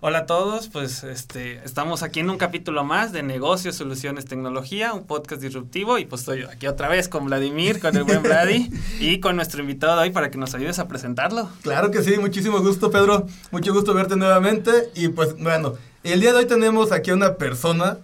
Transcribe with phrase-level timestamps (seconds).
[0.00, 4.92] Hola a todos, pues este estamos aquí en un capítulo más de Negocios, Soluciones, Tecnología,
[4.92, 8.70] un podcast disruptivo y pues estoy aquí otra vez con Vladimir, con el buen Vladi
[9.00, 11.50] y con nuestro invitado de hoy para que nos ayudes a presentarlo.
[11.62, 15.74] Claro que sí, muchísimo gusto Pedro, mucho gusto verte nuevamente y pues bueno,
[16.04, 17.98] el día de hoy tenemos aquí a una persona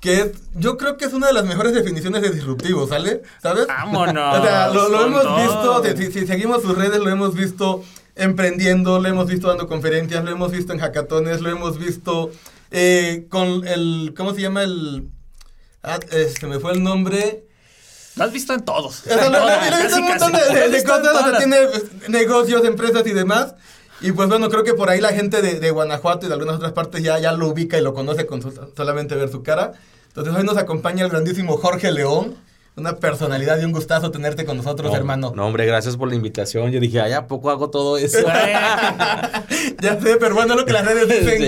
[0.00, 3.22] que es, yo creo que es una de las mejores definiciones de disruptivo, ¿sale?
[3.40, 3.68] ¿Sabes?
[3.68, 4.38] Vámonos.
[4.40, 5.82] o sea, lo, hemos todo.
[5.82, 7.84] visto, si, si seguimos sus redes, lo hemos visto
[8.16, 12.30] emprendiendo, lo hemos visto dando conferencias, lo hemos visto en hackatones, lo hemos visto
[12.70, 15.08] eh, con el, ¿cómo se llama el?
[15.82, 17.44] Ah, eh, se me fue el nombre.
[18.16, 19.00] Lo has visto en todos.
[19.00, 20.54] O sea, lo- lo- lo he visto Casi, un montón casi.
[20.54, 21.38] de, en cosas, o sea, todas.
[21.38, 23.54] tiene pues, negocios, empresas y demás.
[24.02, 26.56] Y pues bueno, creo que por ahí la gente de, de Guanajuato y de algunas
[26.56, 29.72] otras partes ya, ya lo ubica y lo conoce con su- solamente ver su cara.
[30.08, 32.36] Entonces hoy nos acompaña el grandísimo Jorge León.
[32.80, 35.32] Una personalidad y un gustazo tenerte con nosotros, No, hermano.
[35.36, 36.70] No, hombre, gracias por la invitación.
[36.72, 38.18] Yo dije, ay, ¿a poco hago todo eso?
[39.80, 41.40] ya sé, pero bueno, lo que las redes dicen.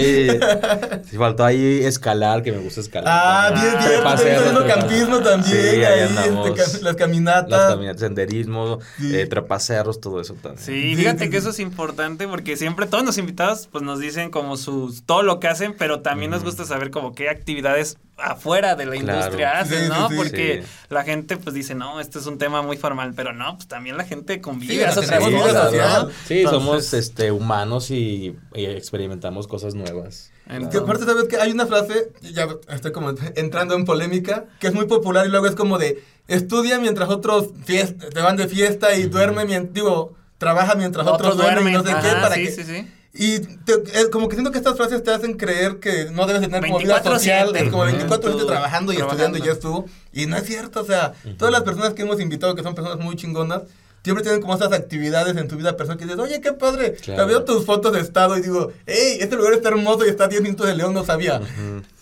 [1.02, 1.10] sí.
[1.10, 3.12] Sí, faltó ahí escalar, que me gusta escalar.
[3.14, 6.58] Ah, bien, bien, trepa- campismo también, Sí, ahí ahí, andamos.
[6.58, 7.48] este, las caminatas.
[7.50, 9.16] Las caminatas, senderismo, Sí.
[9.16, 10.62] eh, trepacerros, todo eso también.
[10.64, 11.38] Sí, fíjate sí, que sí.
[11.38, 15.40] eso es importante porque siempre todos los invitados pues nos dicen como sus todo lo
[15.40, 19.18] que hacen, pero también nos gusta saber como qué actividades afuera de la Claro.
[19.18, 20.08] industria hacen, Sí, ¿no?
[20.08, 20.14] sí.
[20.16, 20.68] Porque Sí.
[20.90, 23.96] la gente pues dice, "No, este es un tema muy formal", pero no, pues también
[23.96, 25.64] la gente convive, tenemos cosas, vida ¿no?
[25.64, 26.12] social.
[26.26, 30.30] Sí, Entonces, somos este, humanos y, y experimentamos cosas nuevas.
[30.70, 34.74] Que aparte, ¿sabes que Hay una frase, ya estoy como entrando en polémica, que es
[34.74, 39.04] muy popular y luego es como de, estudia mientras otros te van de fiesta y
[39.04, 42.86] duerme, mien- digo, trabaja mientras otros, duermen, y no sé qué, Ajá, para sí, que...
[43.14, 46.40] Y te- es como que siento que estas frases te hacen creer que no debes
[46.40, 47.18] de tener como vida 24/7.
[47.18, 47.92] social, es como Ujú.
[47.92, 49.84] 24 Tú trabajando y estudiando y ya trabajando.
[49.84, 49.98] estuvo.
[50.14, 52.98] Y no es cierto, o sea, todas las personas que hemos invitado, que son personas
[53.04, 53.62] muy chingonas,
[54.02, 57.26] siempre tienen como esas actividades en tu vida personal que dices, oye, qué padre, Claro.
[57.26, 60.28] veo tus fotos de estado y digo, hey, este lugar está hermoso y está a
[60.28, 61.36] 10 minutos de León, no sabía.
[61.38, 61.52] O sea,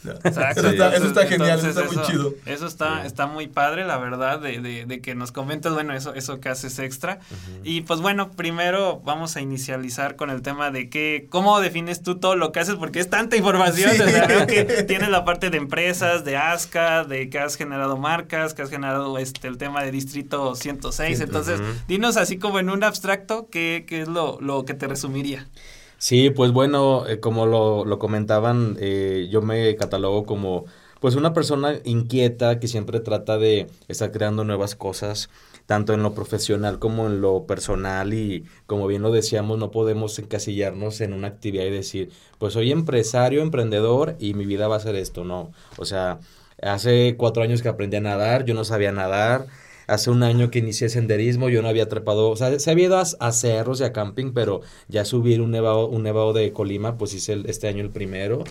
[0.04, 0.60] Exacto.
[0.60, 2.34] Eso, está, eso está Entonces, genial, eso está muy chido.
[2.46, 6.14] Eso está, está muy padre, la verdad, de, de, de que nos comentes, bueno, eso,
[6.14, 7.18] eso que haces extra.
[7.64, 12.16] Y pues bueno, primero vamos a inicializar con el tema de que, ¿cómo defines tú
[12.18, 12.76] todo lo que haces?
[12.76, 14.00] Porque es tanta información, Sí.
[14.02, 17.96] o sea, veo que tienes la parte de empresas, de ASCA, de que has generado
[17.96, 21.18] marcas, que has generado este el tema de Distrito 106.
[21.18, 24.86] Sí, Entonces, dinos así como en un abstracto, ¿qué, qué es lo, lo que te
[24.86, 25.46] resumiría?
[26.02, 30.64] Sí, pues bueno, eh, como lo, lo comentaban, eh, yo me catalogo como
[30.98, 35.28] pues una persona inquieta que siempre trata de estar creando nuevas cosas,
[35.66, 40.18] tanto en lo profesional como en lo personal y como bien lo decíamos, no podemos
[40.18, 44.80] encasillarnos en una actividad y decir, pues soy empresario, emprendedor y mi vida va a
[44.80, 45.52] ser esto, no.
[45.76, 46.18] O sea,
[46.62, 49.46] hace cuatro años que aprendí a nadar, yo no sabía nadar.
[49.90, 52.98] Hace un año que inicié senderismo, yo no había trepado, o sea, se había ido
[52.98, 56.96] a, a cerros y a camping, pero ya subir un nevado, un nevado de Colima,
[56.98, 58.44] pues hice el- este año el primero.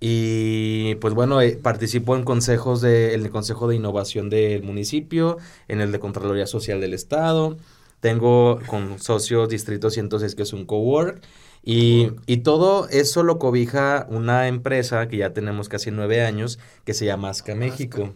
[0.00, 5.38] Y pues bueno, eh, participo en consejos de, en el Consejo de Innovación del municipio,
[5.68, 7.56] en el de Contraloría Social del Estado.
[8.00, 11.22] Tengo con socios Distrito 106, que es un cowork.
[11.62, 16.92] Y, y todo eso lo cobija una empresa que ya tenemos casi nueve años, que
[16.92, 18.14] se llama Asca México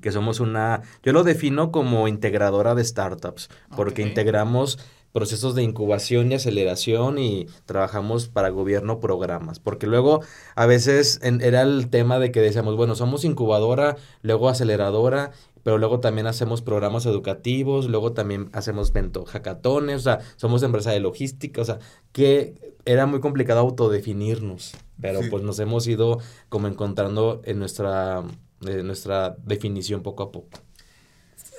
[0.00, 4.78] Que somos una, yo lo defino como integradora de startups, porque integramos
[5.12, 10.20] procesos de incubación y aceleración y trabajamos para gobierno programas, porque luego
[10.54, 15.30] a veces en- era el tema de que decíamos, bueno, somos incubadora, luego aceleradora,
[15.62, 20.90] pero luego también hacemos programas educativos, luego también hacemos vento hackatones, o sea, somos empresa
[20.90, 21.78] de logística, o sea,
[22.12, 25.30] que era muy complicado autodefinirnos, pero Sí.
[25.30, 26.18] pues nos hemos ido
[26.50, 28.22] como encontrando en nuestra,
[28.62, 30.58] en nuestra definición poco a poco.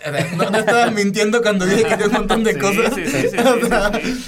[0.05, 2.93] A ver, No, no estaba mintiendo cuando dije que había un montón de Sí, cosas.
[2.93, 4.25] sí, sí, sí, O sí, sea, sí.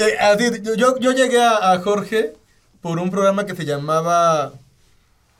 [0.00, 2.34] eh, así, yo- yo, yo llegué a, a Jorge
[2.80, 4.52] por un programa que se llamaba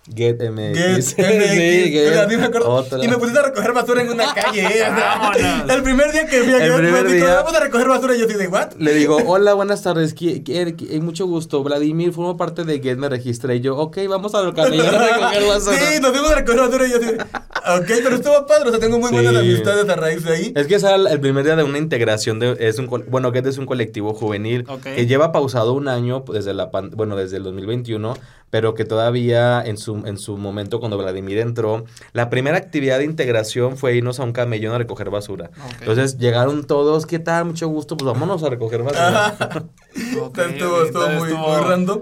[0.06, 0.74] Get MX.
[0.74, 1.04] Get MX.
[1.50, 2.08] Sí, Get.
[2.10, 2.70] O sea, sí me acuerdo.
[2.70, 3.04] Otra.
[3.04, 4.62] Y me pusiste a recoger basura en una calle.
[4.62, 5.70] eh, o sea, Vámonos.
[5.70, 8.16] el primer día que fui a El me dijo, vamos a recoger basura.
[8.16, 8.72] Y yo de, ¿what?
[8.78, 12.96] Le digo, hola, buenas tardes, qui- qui- qui- mucho gusto, Vladimir, formo parte de Get,
[12.96, 15.76] me registré, y yo, ok, vamos a lo camellón a recoger basura.
[15.78, 18.68] Sí, nos fuimos a recoger basura y yo de, ok, pero estuvo padre.
[18.68, 19.14] O sea, tengo muy Sí.
[19.14, 20.52] buenas amistades a raíz de ahí.
[20.56, 23.46] Es que es el, el primer día de una integración de es un bueno Get
[23.46, 24.82] es un colectivo juvenil Ok.
[24.82, 28.16] que lleva pausado un año pues, desde la bueno desde el 2021
[28.50, 33.04] pero que todavía en su en su momento cuando Vladimir entró la primera actividad de
[33.04, 35.74] integración fue irnos a un camellón a recoger basura Ok.
[35.80, 39.64] entonces llegaron todos qué tal mucho gusto pues vámonos a recoger basura Ajá.
[40.20, 42.00] Ok, O sea, estuvo, estuvo muy, estuvo- muy random.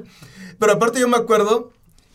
[0.59, 1.73] Pero aparte yo me acuerdo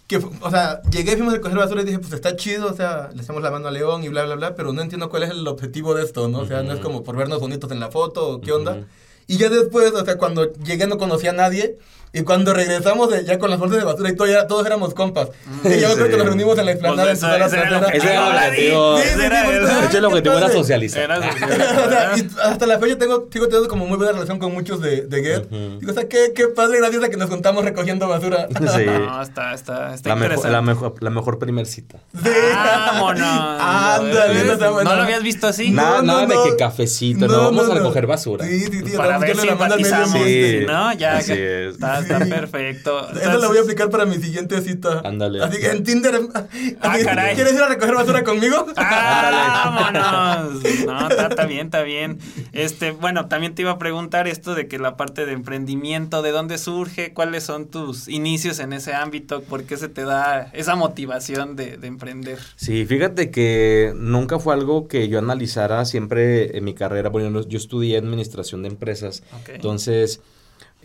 [0.08, 3.10] que, o sea, llegué, fuimos a recoger basura y dije, pues está chido, o sea,
[3.16, 5.30] le echamos la mano a León y bla, bla, bla, pero no entiendo cuál es
[5.32, 6.40] el objetivo de esto, ¿no?
[6.40, 8.74] O sea, no es como por vernos bonitos en la foto o qué onda.
[8.74, 8.86] Ujú.
[9.28, 11.78] Y ya después, o sea, cuando llegué no conocía a nadie
[12.16, 14.94] Y cuando regresamos de- ya con las bolsas de basura y todo, ya todos éramos
[14.94, 15.30] compas.
[15.64, 16.12] y yo creo sí.
[16.12, 17.98] que nos reunimos en la explanada Pues en la ese era el trasera.
[17.98, 18.48] Ese era el Vladi.
[18.72, 18.98] objetivo.
[19.00, 21.02] Ese Sí, De hecho, el ¿Qué objetivo era socializar.
[21.04, 21.18] Era
[21.86, 24.80] o sea, y hasta la fecha tengo, sigo teniendo como muy buena relación con muchos
[24.80, 25.46] de, de Get.
[25.48, 25.80] Ujú.
[25.80, 28.48] Digo, o sea, qué, qué padre, gracias a que nos juntamos recogiendo basura.
[28.74, 28.86] Sí.
[28.86, 30.50] No, está, está, está La mejor, interesante.
[30.52, 31.98] la, mejor, la mejor primer cita.
[32.14, 32.30] Sí.
[32.54, 33.22] Vámonos.
[33.60, 34.90] Ándale, está bueno.
[34.90, 35.72] ¿No lo habías visto así?
[35.72, 36.44] No, nada no, nada no.
[36.44, 38.46] de que cafecito, no, vamos a recoger basura.
[38.46, 38.98] Sí, sí, sí.
[38.98, 40.60] Para ver simpatizamos, ambiente.
[40.62, 40.66] Sí.
[40.68, 40.94] ¿no?
[40.94, 41.74] Ya, Así que es.
[41.76, 43.10] Está, está perfecto.
[43.10, 45.02] Eso lo voy a aplicar para mi siguiente cita.
[45.04, 45.44] Ándale.
[45.44, 46.20] Así que en Tinder.
[46.34, 46.46] Ah,
[46.82, 47.36] así, caray.
[47.36, 48.66] ¿Quieres ir a recoger basura conmigo?
[48.78, 50.64] ¡Ah, vámonos!
[50.86, 52.20] No, está, está bien, está bien.
[52.52, 56.32] Este, bueno, también te iba a preguntar esto de que la parte de emprendimiento, ¿de
[56.32, 57.14] dónde surge?
[57.14, 59.42] ¿Cuáles son tus inicios en ese ámbito?
[59.44, 62.40] ¿Por qué se te da esa motivación de, de emprender?
[62.56, 67.10] Sí, fíjate que nunca fue algo que yo analizara siempre en mi carrera.
[67.10, 69.24] Bueno, yo estudié administración de empresas.
[69.42, 69.50] Ok.
[69.56, 70.22] Entonces,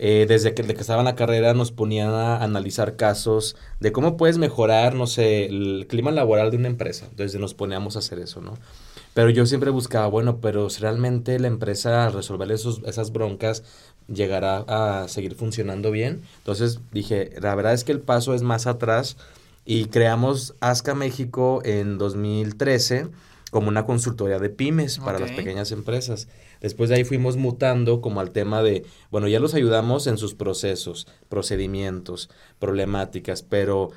[0.01, 3.91] eh, desde que, desde que estaba en la carrera nos ponían a analizar casos de
[3.91, 7.05] cómo puedes mejorar, no sé, el clima laboral de una empresa.
[7.09, 8.57] Entonces nos poníamos a hacer eso, ¿no?
[9.13, 13.63] Pero yo siempre buscaba, bueno, pero si realmente la empresa al resolver esos, esas broncas
[14.07, 16.21] llegará a seguir funcionando bien.
[16.37, 19.17] Entonces dije, la verdad es que el paso es más atrás
[19.65, 23.07] y creamos Asca México en 2013
[23.51, 26.27] como una consultoría de pymes para las pequeñas empresas.
[26.61, 30.35] Después de ahí fuimos mutando como al tema de, bueno, ya los ayudamos en sus
[30.35, 32.29] procesos, procedimientos,
[32.59, 33.89] problemáticas, pero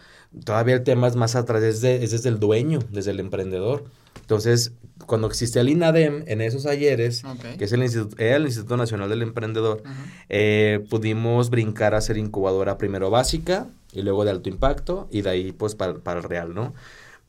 [0.44, 3.84] todavía el tema es más atrás, es, de- es desde el dueño, desde el emprendedor.
[4.20, 4.72] Entonces,
[5.06, 7.22] cuando existía el INADEM en esos ayeres,
[7.58, 9.82] que es el Instituto, era el Instituto Nacional del Emprendedor,
[10.28, 15.30] eh, pudimos brincar a ser incubadora primero básica y luego de alto impacto y de
[15.30, 16.72] ahí pues para, para el real, ¿no?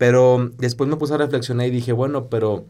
[0.03, 2.65] Pero después me puse a reflexionar y dije, bueno, pero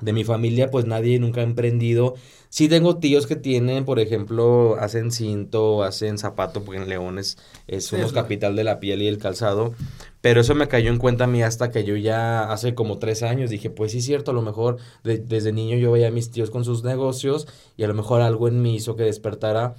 [0.00, 2.14] de mi familia pues nadie nunca ha emprendido.
[2.48, 7.38] Sí tengo tíos que tienen, por ejemplo, hacen cinto, hacen zapato, porque en León es,
[7.68, 9.72] es Sí, unos capital de la piel y el calzado.
[10.20, 13.22] Pero eso me cayó en cuenta a mí hasta que yo ya hace como tres
[13.22, 16.10] años dije, pues sí es cierto, a lo mejor de- desde niño yo veía a
[16.10, 19.74] mis tíos con sus negocios y a lo mejor algo en mí hizo que despertara,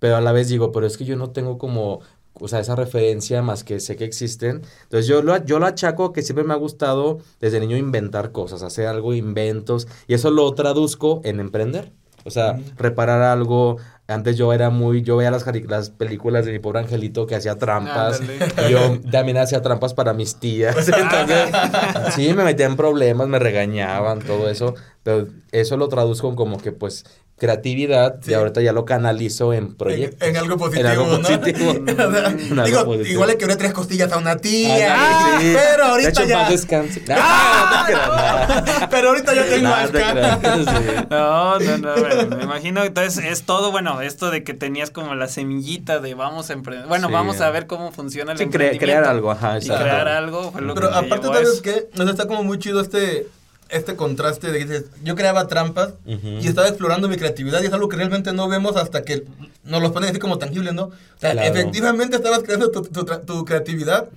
[0.00, 2.00] pero a la vez digo, pero es que yo no tengo como,
[2.34, 4.62] o sea, esa referencia más que sé que existen.
[4.84, 8.62] Entonces yo lo, yo lo achaco que siempre me ha gustado desde niño inventar cosas,
[8.62, 11.92] hacer algo, inventos, y eso lo traduzco en emprender.
[12.24, 12.64] O sea, Mm.
[12.76, 13.78] reparar algo.
[14.06, 17.56] Antes yo era muy, yo veía las, las películas de mi pobre angelito que hacía
[17.56, 18.20] trampas.
[18.68, 20.76] Y yo también hacía trampas para mis tías.
[20.88, 21.48] Entonces,
[22.14, 24.74] sí, me metía en problemas, me regañaban, todo eso.
[25.02, 27.04] Pero eso lo traduzco como que, pues,
[27.40, 28.20] creatividad.
[28.22, 28.30] Sí.
[28.30, 30.28] Y ahorita ya lo canalizo en En, proyectos.
[30.28, 31.22] en algo positivo, En algo ¿no?
[31.22, 31.70] positivo.
[31.90, 33.10] O sea, En algo digo, positivo.
[33.12, 34.94] igual le quebré tres costillas a una tía.
[34.96, 35.52] Ah, sí.
[35.54, 36.38] Pero De ahorita hecho, ya.
[36.42, 37.02] paz descanse.
[37.10, 38.88] Ah, no no.
[38.90, 39.92] pero ahorita yo tengo No, sí.
[41.10, 45.14] No, no, no, bueno, me imagino, entonces es todo, bueno, esto de que tenías como
[45.14, 47.12] la semillita de vamos a emprender, bueno, Sí.
[47.14, 48.84] vamos a ver cómo funciona el Sí, cre- emprendimiento.
[48.86, 51.88] crear algo, ajá, Y crear algo fue lo Pero que te aparte, ¿sabes qué?
[51.94, 53.26] Sea, está como muy chido este,
[53.72, 57.72] este contraste de que dices, yo creaba trampas y estaba explorando mi creatividad y es
[57.72, 59.24] algo que realmente no vemos hasta que
[59.64, 60.84] nos los ponen así como tangible, ¿no?
[60.84, 61.48] O sea, Claro.
[61.48, 64.08] efectivamente estabas creando tu, tu tu creatividad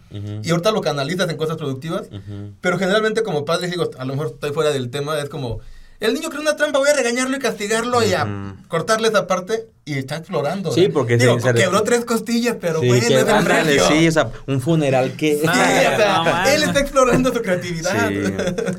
[0.41, 2.07] y ahorita lo canalizas en cosas productivas.
[2.07, 2.51] Ujú.
[2.61, 5.59] Pero generalmente como padres, digo, a lo mejor estoy fuera del tema, es como,
[5.99, 9.67] el niño creó una trampa, voy a regañarlo y castigarlo y a cortarle esa parte
[9.85, 10.71] y está explorando.
[10.71, 14.07] Sí, porque Digo, se- se- quebró tres costillas, pero Sí, bueno, que- es ándale, sí,
[14.07, 15.35] o sea, un funeral que...
[15.37, 16.47] Sí, o sea, No, man.
[16.47, 18.09] él está explorando su creatividad.
[18.09, 18.23] Sí.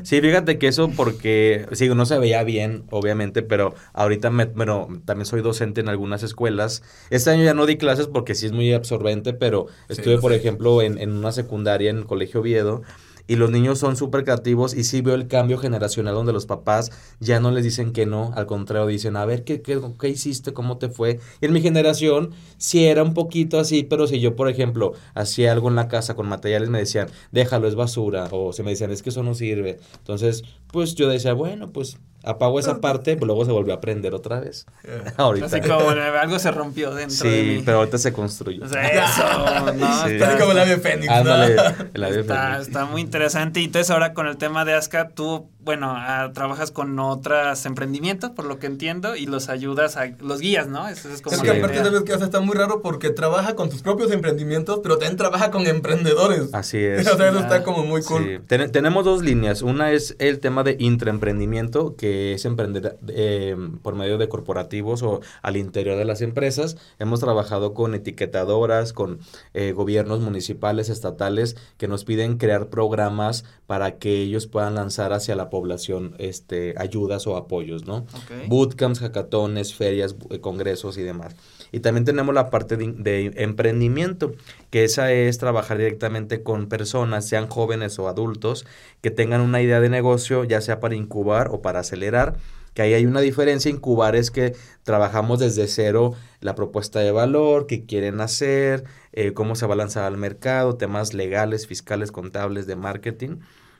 [0.03, 4.87] Sí, fíjate que eso porque, sí, no se veía bien, obviamente, pero ahorita, me, bueno,
[5.05, 6.81] también soy docente en algunas escuelas.
[7.11, 10.37] Este año ya no di clases porque sí es muy absorbente, pero estuve, por sé.
[10.39, 12.81] ejemplo, en, en una secundaria en el Colegio Oviedo.
[13.27, 16.91] Y los niños son súper creativos y sí veo el cambio generacional donde los papás
[17.19, 20.53] ya no les dicen que no, al contrario, dicen, a ver, ¿qué, qué, qué hiciste?
[20.53, 21.19] ¿Cómo te fue?
[21.41, 25.51] Y en mi generación sí era un poquito así, pero si yo, por ejemplo, hacía
[25.51, 28.91] algo en la casa con materiales, me decían, déjalo, es basura, o se me decían,
[28.91, 29.79] es que eso no sirve.
[29.97, 34.13] Entonces, pues yo decía, bueno, pues apago esa parte, pero luego se volvió a aprender
[34.13, 34.65] otra vez.
[35.17, 35.45] Ahorita.
[35.45, 37.63] Así como algo se rompió dentro de Sí, mí.
[37.65, 38.63] pero ahorita se construyó.
[38.65, 39.23] O sea, eso,
[39.73, 40.07] ¿no?
[40.07, 40.13] Sí.
[40.15, 41.13] Está- Así como el ave fénix, ¿no?
[41.15, 41.55] Ándale,
[41.93, 42.67] el ave Está, fénix.
[42.67, 43.59] está muy interesante.
[43.61, 48.29] Y entonces ahora con el tema de Aska, tú, bueno, ah, trabajas con otros emprendimientos,
[48.29, 50.87] por lo que entiendo, y los ayudas, a, los guías, ¿no?
[50.87, 53.71] Eso es como Es que aparte sabes que sea, está muy raro porque trabaja con
[53.71, 56.53] sus propios emprendimientos, pero también trabaja con emprendedores.
[56.53, 57.07] Así es.
[57.07, 58.23] O sea, eso está como muy cool.
[58.23, 58.39] Sí.
[58.47, 59.63] Ten- tenemos dos líneas.
[59.63, 65.21] Una es el tema de intraemprendimiento, que es emprender eh, por medio de corporativos o
[65.41, 66.77] al interior de las empresas.
[66.99, 69.19] Hemos trabajado con etiquetadoras, con
[69.55, 75.35] eh, gobiernos municipales, estatales, que nos piden crear programas para que ellos puedan lanzar hacia
[75.35, 77.99] la población este, ayudas o apoyos, ¿no?
[77.99, 78.49] Ok.
[78.49, 81.33] Bootcamps, hackatones, ferias, eh, congresos y demás.
[81.71, 84.33] Y también tenemos la parte de, de emprendimiento,
[84.69, 88.65] que esa es trabajar directamente con personas, sean jóvenes o adultos,
[88.99, 92.35] que tengan una idea de negocio, ya sea para incubar o para acelerar.
[92.73, 93.71] Que ahí hay una diferencia.
[93.71, 98.83] Incubar es que trabajamos desde cero la propuesta de valor, qué quieren hacer,
[99.13, 103.37] eh, cómo se va a lanzar al mercado, temas legales, fiscales, contables, de marketing,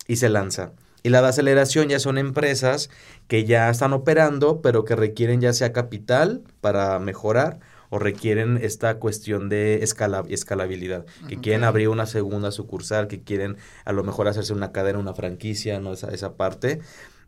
[0.07, 0.71] y se lanza.
[1.05, 2.89] Y la de aceleración ya son empresas
[3.27, 7.59] que ya están operando, pero que requieren ya sea capital para mejorar
[7.91, 13.57] o requieren esta cuestión de escala, escalabilidad, que quieren abrir una segunda sucursal, que quieren
[13.85, 15.93] a lo mejor hacerse una cadena, una franquicia, ¿no?
[15.93, 16.81] Esa, esa parte.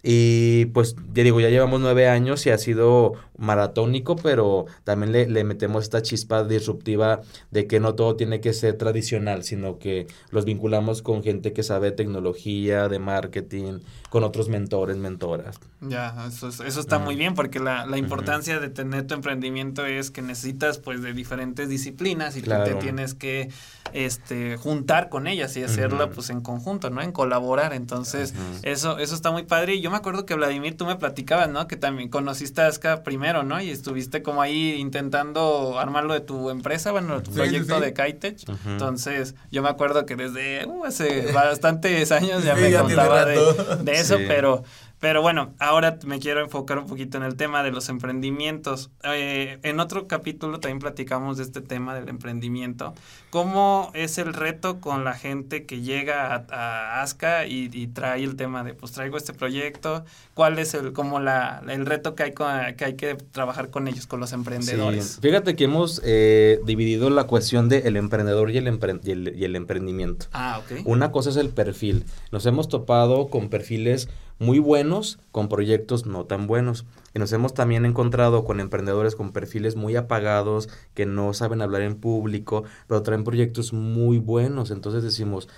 [0.03, 5.27] Y pues ya digo, ya llevamos nueve años y ha sido maratónico, pero también le,
[5.27, 10.07] le metemos esta chispa disruptiva de que no todo tiene que ser tradicional, sino que
[10.31, 15.59] los vinculamos con gente que sabe tecnología, de marketing, con otros mentores, mentoras.
[15.81, 19.85] Ya, eso, es- eso está muy bien porque la, la importancia de tener tu emprendimiento
[19.85, 22.79] es que necesitas pues de diferentes disciplinas y tú te Claro.
[22.79, 23.49] tienes que
[23.93, 27.01] este juntar con ellas y hacerla pues en conjunto, ¿no?
[27.01, 27.73] En colaborar.
[27.73, 31.49] Entonces, eso eso está muy padre y yo me acuerdo que Vladimir tú me platicabas,
[31.49, 31.67] ¿no?
[31.67, 33.61] Que también conociste a Aska primero, ¿no?
[33.61, 37.81] Y estuviste como ahí intentando armar lo de tu empresa, bueno, tu Sí, proyecto sí,
[37.85, 37.85] sí.
[37.85, 38.49] de Kitech.
[38.65, 43.91] Entonces, yo me acuerdo que desde uh, hace bastantes años ya Sí, me contaba de,
[43.93, 44.25] eso, Sí.
[44.27, 44.63] pero
[44.99, 48.89] pero bueno, ahora me quiero enfocar un poquito en el tema de los emprendimientos.
[49.03, 52.93] Eh, en otro capítulo también platicamos de este tema del emprendimiento.
[53.29, 58.23] ¿Cómo es el reto con la gente que llega a, a ASCA y, y trae
[58.23, 60.05] el tema de, pues traigo este proyecto?
[60.33, 63.87] ¿Cuál es el, como la, el reto que hay, con- que hay que trabajar con
[63.87, 65.05] ellos, con los emprendedores?
[65.15, 69.33] Sí, Fíjate que hemos eh, dividido la cuestión del emprendedor y el, empre- y el-
[69.37, 70.27] y el emprendimiento.
[70.33, 70.81] Ah, ok.
[70.85, 72.05] Una cosa es el perfil.
[72.31, 74.07] Nos hemos topado con perfiles
[74.39, 76.85] muy buenos, con proyectos no tan buenos.
[77.13, 81.81] Y nos hemos también encontrado con emprendedores con perfiles muy apagados, que no saben hablar
[81.81, 84.71] en público, pero traen proyectos muy buenos.
[84.71, 85.49] Entonces decimos,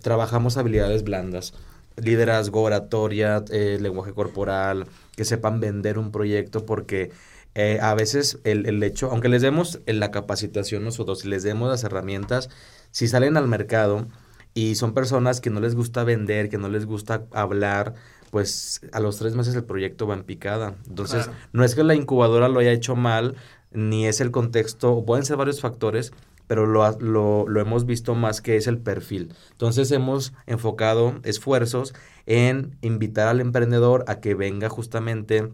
[0.00, 1.54] trabajamos habilidades blandas.
[1.96, 7.12] Liderazgo, oratoria, eh, lenguaje corporal, que sepan vender un proyecto porque
[7.54, 11.84] eh, a veces el, el hecho, aunque les demos la capacitación nosotros, les demos las
[11.84, 12.50] herramientas,
[12.90, 14.08] si salen al mercado
[14.54, 17.94] y son personas que no les gusta vender, que no les gusta hablar,
[18.30, 20.74] pues a los tres meses el proyecto va en picada.
[20.88, 21.38] Entonces, Claro.
[21.52, 23.36] no es que la incubadora lo haya hecho mal,
[23.72, 26.12] ni es el contexto, pueden ser varios factores,
[26.46, 29.32] pero lo, lo, lo hemos visto más que es el perfil.
[29.52, 31.94] Entonces hemos enfocado esfuerzos
[32.26, 35.50] en invitar al emprendedor a que venga justamente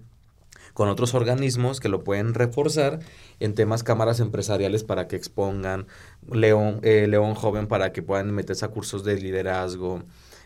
[0.74, 3.00] con otros organismos que lo pueden reforzar
[3.38, 5.86] en temas cámaras empresariales para que expongan,
[6.30, 10.02] León, eh, León Joven para que puedan meterse a cursos de liderazgo.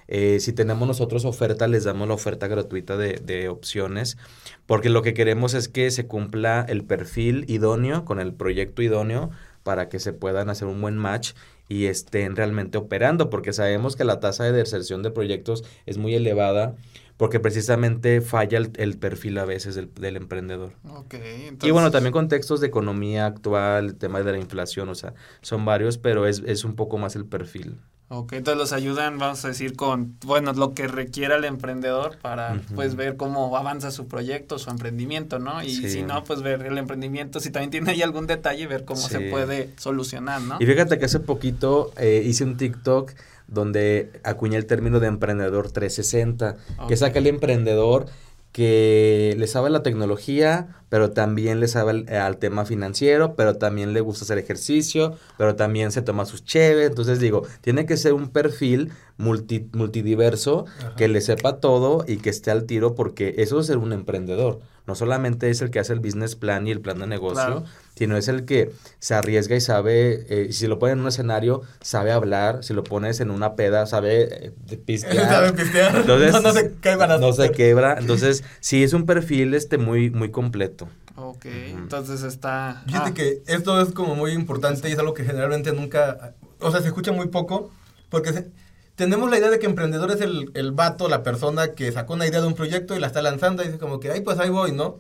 [0.06, 4.18] Eh, si tenemos nosotros oferta, les damos la oferta gratuita de, de opciones,
[4.66, 9.30] porque lo que queremos es que se cumpla el perfil idóneo con el proyecto idóneo
[9.62, 11.32] para que se puedan hacer un buen match
[11.68, 16.14] y estén realmente operando, porque sabemos que la tasa de deserción de proyectos es muy
[16.14, 16.76] elevada,
[17.16, 20.72] porque precisamente falla el, el perfil a veces del, del emprendedor.
[20.88, 21.14] Ok,
[21.62, 25.64] Y bueno, también contextos de economía actual, el tema de la inflación, o sea, son
[25.64, 27.78] varios, pero es, es un poco más el perfil.
[28.08, 32.60] Ok, entonces los ayudan, vamos a decir, con, bueno, lo que requiera el emprendedor para,
[32.74, 35.62] pues, ver cómo avanza su proyecto, su emprendimiento, ¿no?
[35.62, 35.88] Y Sí.
[35.88, 39.20] si no, pues, ver el emprendimiento, si también tiene ahí algún detalle, ver cómo se
[39.30, 40.58] puede solucionar, ¿no?
[40.60, 43.10] Y fíjate que hace poquito eh, hice un TikTok
[43.54, 46.56] donde acuñé el término de emprendedor 360,
[46.88, 47.08] que es Ok.
[47.08, 48.06] aquel emprendedor
[48.52, 53.92] que le sabe la tecnología, pero también le sabe al, al tema financiero, pero también
[53.92, 56.88] le gusta hacer ejercicio, pero también se toma sus cheves.
[56.88, 60.94] Entonces digo, tiene que ser un perfil multi, multidiverso Ajá.
[60.94, 64.60] que le sepa todo y que esté al tiro, porque eso es ser un emprendedor.
[64.86, 67.64] No solamente es el que hace el business plan y el plan de negocio, Claro.
[67.96, 71.62] sino es el que se arriesga y sabe, eh, si lo pones en un escenario,
[71.80, 75.26] sabe hablar, si lo pones en una peda, sabe eh, de pistear.
[75.26, 75.96] Sabe pistear.
[75.96, 77.20] Entonces, no, no se barato.
[77.26, 77.96] No se quebra.
[77.98, 80.88] Entonces, sí, es un perfil este muy, muy completo.
[81.16, 82.82] Ok, entonces está...
[82.86, 86.70] Fíjate ah, que esto es como muy importante y es algo que generalmente nunca, o
[86.72, 87.70] sea, se escucha muy poco,
[88.10, 88.50] porque se-
[88.96, 92.26] tenemos la idea de que emprendedor es el, el vato, la persona que sacó una
[92.26, 94.50] idea de un proyecto y la está lanzando y dice como que, ay, pues ahí
[94.50, 94.98] voy, ¿no?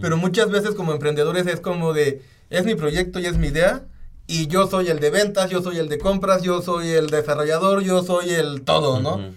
[0.00, 3.82] Pero muchas veces como emprendedores es como de, es mi proyecto y es mi idea
[4.26, 7.82] y yo soy el de ventas, yo soy el de compras, yo soy el desarrollador,
[7.82, 9.14] yo soy el todo, ¿no?
[9.16, 9.34] Ujú.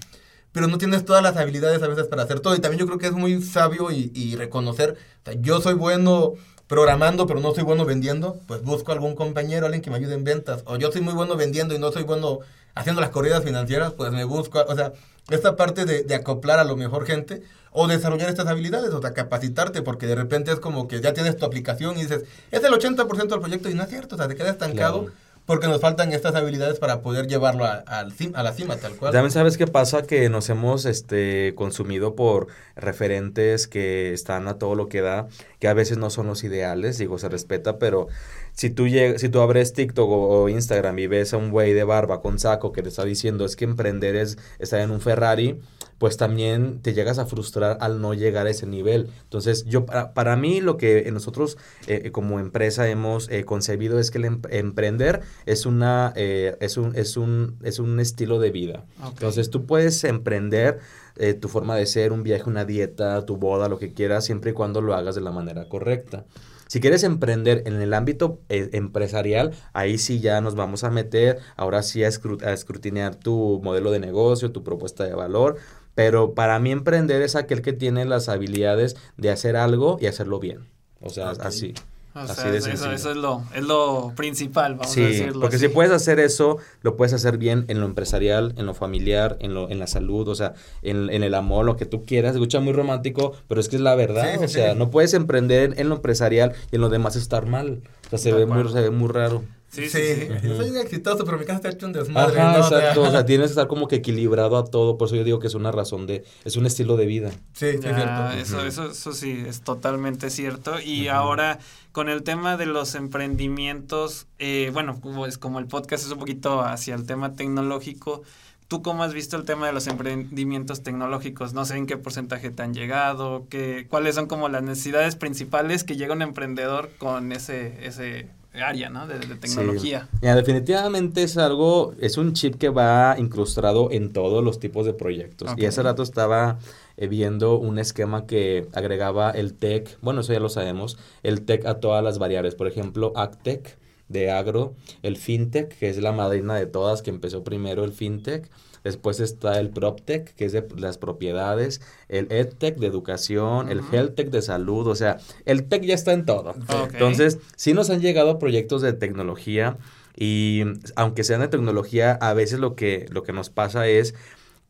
[0.52, 2.56] pero no tienes todas las habilidades a veces para hacer todo.
[2.56, 5.74] Y también yo creo que es muy sabio y, y reconocer, o sea, yo soy
[5.74, 6.34] bueno
[6.68, 10.24] programando, pero no soy bueno vendiendo, pues busco algún compañero, alguien que me ayude en
[10.24, 10.64] ventas.
[10.66, 12.40] O yo soy muy bueno vendiendo y no soy bueno
[12.74, 14.94] haciendo las corridas financieras, pues me busco, o sea,
[15.30, 17.42] esta parte de, de acoplar a lo mejor gente
[17.72, 21.38] o desarrollar estas habilidades, o sea, capacitarte, porque de repente es como que ya tienes
[21.38, 24.28] tu aplicación y dices, es el 80% del proyecto y no es cierto, o sea,
[24.28, 25.08] te quedas estancado.
[25.46, 28.10] Porque nos faltan estas habilidades para poder llevarlo a, la
[28.54, 29.12] cima, tal cual.
[29.12, 34.74] También sabes qué pasa que nos hemos este consumido por referentes que están a todo
[34.74, 35.28] lo que da,
[35.60, 38.08] que a veces no son los ideales, digo, se respeta, pero
[38.54, 41.74] si tú lleg- si tú abres TikTok o, o Instagram y ves a un güey
[41.74, 45.02] de barba con saco que te está diciendo es que emprender es estar en un
[45.02, 45.60] Ferrari,
[45.98, 49.10] pues también te llegas a frustrar al no llegar a ese nivel.
[49.24, 54.12] Entonces, yo para, para mí lo que nosotros eh, como empresa hemos eh, concebido es
[54.12, 58.52] que el em- emprender es una eh, es un es un es un estilo de
[58.52, 58.86] vida.
[59.08, 60.80] Entonces, tú puedes emprender
[61.18, 64.52] eh, tu forma de ser, un viaje, una dieta, tu boda, lo que quieras, siempre
[64.52, 66.26] y cuando lo hagas de la manera correcta.
[66.68, 71.38] Si quieres emprender en el ámbito eh, empresarial, ahí sí ya nos vamos a meter,
[71.56, 75.58] ahora sí a, escru- a escrutinear tu modelo de negocio, tu propuesta de valor.
[75.96, 80.40] Pero para mí emprender es aquel que tiene las habilidades de hacer algo y hacerlo
[80.40, 80.68] bien.
[81.02, 81.74] O sea, así.
[82.14, 82.92] O Así sea, de eso, sencillo.
[82.94, 85.68] eso es lo, es lo principal, vamos a decirlo porque así.
[85.68, 89.54] si puedes hacer eso, lo puedes hacer bien en lo empresarial, en lo familiar, en,
[89.54, 92.34] lo, en la salud, o sea, en, en el amor, lo que tú quieras.
[92.34, 94.32] Escucha muy romántico, pero es que es la verdad.
[94.32, 97.48] Sí, sí, o sea, no puedes emprender en, lo empresarial y en lo demás estar
[97.48, 97.82] mal.
[98.06, 99.44] O sea, se De ve, muy, se ve muy raro.
[99.76, 100.28] Sí, sí, sí.
[100.48, 102.40] Yo soy un exitoso, pero mi casa está hecho un desmadre.
[102.40, 103.02] Exacto.
[103.04, 104.98] O sea, tienes que estar como que equilibrado a todo.
[104.98, 106.24] Por eso yo digo que es una razón de...
[106.46, 107.32] Es un estilo de vida.
[107.54, 108.32] Sí, sí, es Ya, cierto.
[108.42, 110.80] eso, eso, eso sí, es totalmente cierto.
[110.80, 111.60] Y ahora,
[111.92, 116.20] con el tema de los emprendimientos, eh, bueno, como es como el podcast es un
[116.20, 118.24] poquito hacia el tema tecnológico,
[118.68, 121.54] ¿tú cómo has visto el tema de los emprendimientos tecnológicos?
[121.54, 125.84] No sé en qué porcentaje te han llegado, qué, cuáles son como las necesidades principales
[125.84, 128.28] que llega un emprendedor con ese, ese
[128.62, 129.08] área, ¿no?
[129.08, 130.08] De, de tecnología.
[130.12, 130.18] Sí.
[130.22, 134.94] Mira, definitivamente es algo, es un chip que va incrustado en todos los tipos de
[134.94, 135.52] proyectos.
[135.58, 136.60] Y hace rato estaba
[136.98, 141.66] eh, viendo un esquema que agregaba el tech, bueno, eso ya lo sabemos, el tech
[141.66, 142.56] a todas las variables.
[142.56, 147.44] Por ejemplo, AgTech de agro, el FinTech, que es la madrina de todas, que empezó
[147.44, 148.50] primero el FinTech.
[148.86, 153.82] Después está el PropTech, que es de las propiedades, el EdTech de educación, el.
[153.82, 156.54] HealthTech de salud, o sea, el tech ya está en todo.
[156.94, 159.80] Entonces, sí nos han llegado proyectos de tecnología
[160.16, 160.62] y
[160.96, 164.14] aunque sean de tecnología, a veces lo que, lo que nos pasa es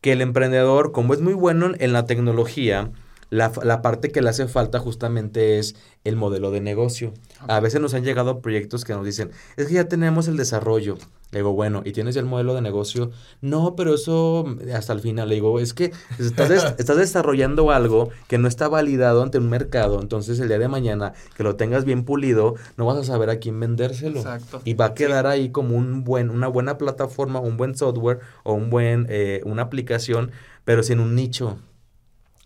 [0.00, 2.92] que el emprendedor, como es muy bueno en la tecnología,
[3.28, 7.12] la, la parte que le hace falta justamente es el modelo de negocio.
[7.48, 10.96] A veces nos han llegado proyectos que nos dicen, es que ya tenemos el desarrollo.
[11.32, 13.10] Le digo, bueno, ¿y tienes ya el modelo de negocio?
[13.40, 15.28] No, pero eso mm, hasta el final.
[15.28, 19.50] Le digo, es que estás, des- estás desarrollando algo que no está validado ante un
[19.50, 20.00] mercado.
[20.00, 23.38] Entonces, el día de mañana que lo tengas bien pulido, no vas a saber a
[23.40, 24.20] quién vendérselo.
[24.20, 24.62] Exacto.
[24.64, 28.52] Y va a quedar ahí como un buen, una buena plataforma, un buen software o
[28.54, 30.30] un buen, eh, una aplicación,
[30.64, 31.58] pero sin un nicho.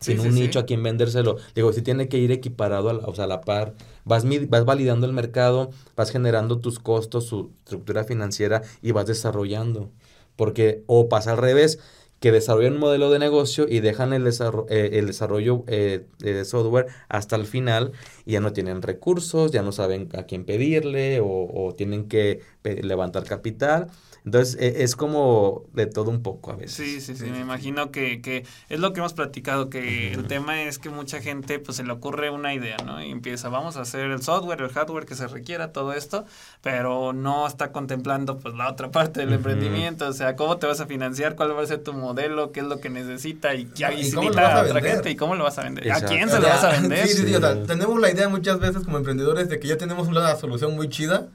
[0.01, 0.41] Sí, Sin sí, un sí.
[0.41, 1.37] nicho a quien vendérselo.
[1.55, 3.75] Digo, si tiene que ir equiparado, a la, o sea, a la par.
[4.05, 9.91] Vas, vas validando el mercado, vas generando tus costos, su estructura financiera y vas desarrollando.
[10.37, 11.79] Porque, o pasa al revés,
[12.21, 16.45] que desarrollan un modelo de negocio y dejan el, desarro- eh, el desarrollo eh, de
[16.45, 17.93] software hasta el final
[18.27, 22.41] y ya no tienen recursos, ya no saben a quién pedirle o, o tienen que
[22.63, 23.89] levantar capital.
[24.25, 26.73] Entonces, e- es como de todo un poco a veces.
[26.77, 30.27] Sí, sí, sí, Sí, me imagino que, que es lo que hemos platicado, que el
[30.27, 33.03] tema es que mucha gente pues se le ocurre una idea, ¿no?
[33.03, 36.25] Y empieza, vamos a hacer el software, el hardware que se requiera, todo esto,
[36.63, 40.81] pero no está contemplando pues la otra parte del emprendimiento, o sea, cómo te vas
[40.81, 43.93] a financiar, cuál va a ser tu modelo, qué es lo que necesita y, ya,
[43.93, 44.93] y, ¿Y si cómo lo necesita vas a a otra vender?
[44.93, 45.87] gente y cómo lo vas a vender.
[45.87, 46.07] Exacto.
[46.07, 47.07] ¿A quién O se lo vas a vender?
[47.07, 47.61] Sí, sí, sí, o sea, Sí.
[47.67, 51.29] tenemos la idea muchas veces como emprendedores de que ya tenemos una solución muy chida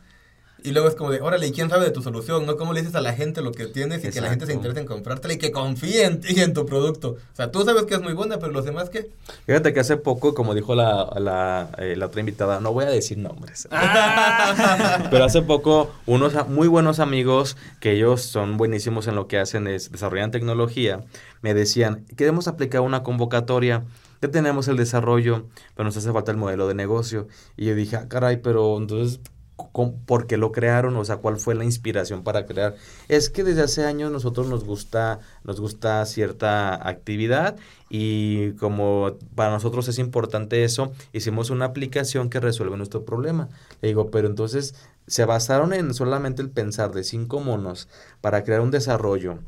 [0.66, 2.46] y luego es como de, órale, ¿y quién sabe de tu solución?
[2.46, 2.58] ¿No?
[2.58, 4.80] ¿Cómo le dices a la gente lo que tienes y que la gente se interese
[4.82, 7.12] en comprártela y que confíe en ti y en tu producto?
[7.12, 9.10] O sea, tú sabes que es muy buena, pero los demás, ¿qué?
[9.46, 12.90] Fíjate que hace poco, como dijo la, la, eh, la otra invitada, no voy a
[12.90, 13.68] decir nombres.
[13.78, 15.08] Ah.
[15.10, 19.68] Pero hace poco, unos muy buenos amigos, que ellos son buenísimos en lo que hacen,
[19.68, 21.02] es desarrollan tecnología,
[21.42, 23.84] me decían, queremos aplicar una convocatoria,
[24.22, 27.28] ya tenemos el desarrollo, pero nos hace falta el modelo de negocio.
[27.58, 29.35] Y yo dije, ah, caray, pero entonces, ¿cómo-
[30.06, 30.96] ¿por qué lo crearon?
[30.98, 32.76] O sea, ¿cuál fue la inspiración para crear?
[33.08, 37.56] Es que desde hace años nosotros nos gusta, nos gusta cierta actividad
[37.90, 43.50] y como para nosotros es importante eso, hicimos una aplicación que resuelve nuestro problema.
[43.82, 44.76] Le digo, pero entonces
[45.08, 47.88] se basaron en solamente el pensar de cinco monos
[48.22, 49.40] para crear un desarrollo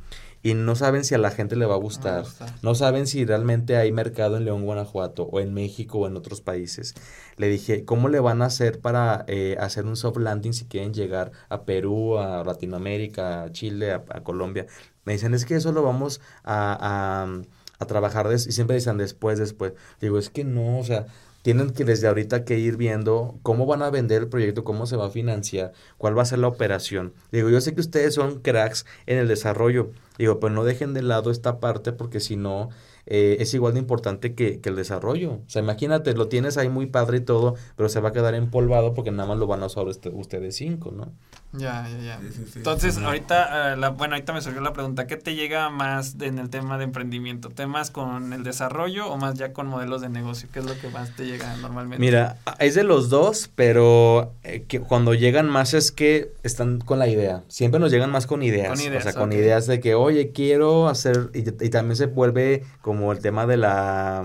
[0.47, 2.23] y no saben si a la gente le va a gustar,
[2.61, 6.39] no saben si realmente hay mercado en León, Guanajuato, o en México, o en otros
[6.39, 6.95] países.
[7.35, 10.93] Le dije, ¿cómo le van a hacer para eh, hacer un soft landing si quieren
[10.93, 14.67] llegar a Perú, a Latinoamérica, a Chile, a, a Colombia?
[15.03, 17.41] Me dicen, es que eso lo vamos a, a,
[17.79, 19.73] a trabajar, des-", y siempre dicen después, después.
[19.99, 21.07] Digo, es que no, o sea,
[21.47, 24.97] tienen que desde ahorita que ir viendo cómo van a vender el proyecto, cómo se
[24.97, 27.13] va a financiar, cuál va a ser la operación.
[27.31, 31.03] Digo, yo sé que ustedes son cracks en el desarrollo, digo, pero no dejen de
[31.03, 32.67] lado esta parte porque si no,
[33.05, 35.35] eh, es igual de importante que, que el desarrollo.
[35.35, 38.35] O sea, imagínate, lo tienes ahí muy padre y todo, pero se va a quedar
[38.35, 41.13] empolvado porque nada más lo van a usar ustedes cinco, ¿no?
[41.53, 42.19] Ya, ya, ya.
[42.19, 42.51] Sí, sí, sí.
[42.57, 46.27] Entonces, ahorita, eh, la, bueno, ahorita me surgió la pregunta, ¿qué te llega más de-
[46.27, 47.49] en el tema de emprendimiento?
[47.49, 50.49] ¿Temas con el desarrollo o más ya con modelos de negocio?
[50.51, 51.99] ¿Qué es lo que más te llega normalmente?
[52.05, 56.99] Mira, es de los dos, pero eh, que cuando llegan más es que están con
[56.99, 57.43] la idea.
[57.47, 58.69] Siempre nos llegan más con ideas.
[58.69, 61.29] Con ideas, o sea, con ideas de que, oye, quiero hacer.
[61.33, 64.23] Y, y también se vuelve como el tema de la.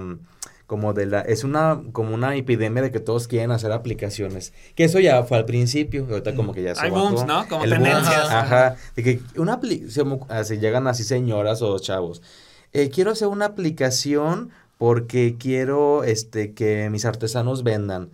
[0.72, 1.20] Como de la.
[1.20, 1.82] Es una.
[1.92, 4.54] Como una epidemia de que todos quieren hacer aplicaciones.
[4.74, 6.06] Que eso ya fue al principio.
[6.08, 7.10] Ahorita como que ya se Hay bajó.
[7.10, 7.46] booms, ¿no?
[7.46, 8.30] Como El boom, tendencias.
[8.30, 8.76] Ajá.
[8.96, 10.20] De que una aplicación.
[10.30, 12.22] Así llegan así señoras o chavos.
[12.72, 14.48] eh, quiero hacer una aplicación
[14.82, 18.10] porque quiero este que mis artesanos vendan.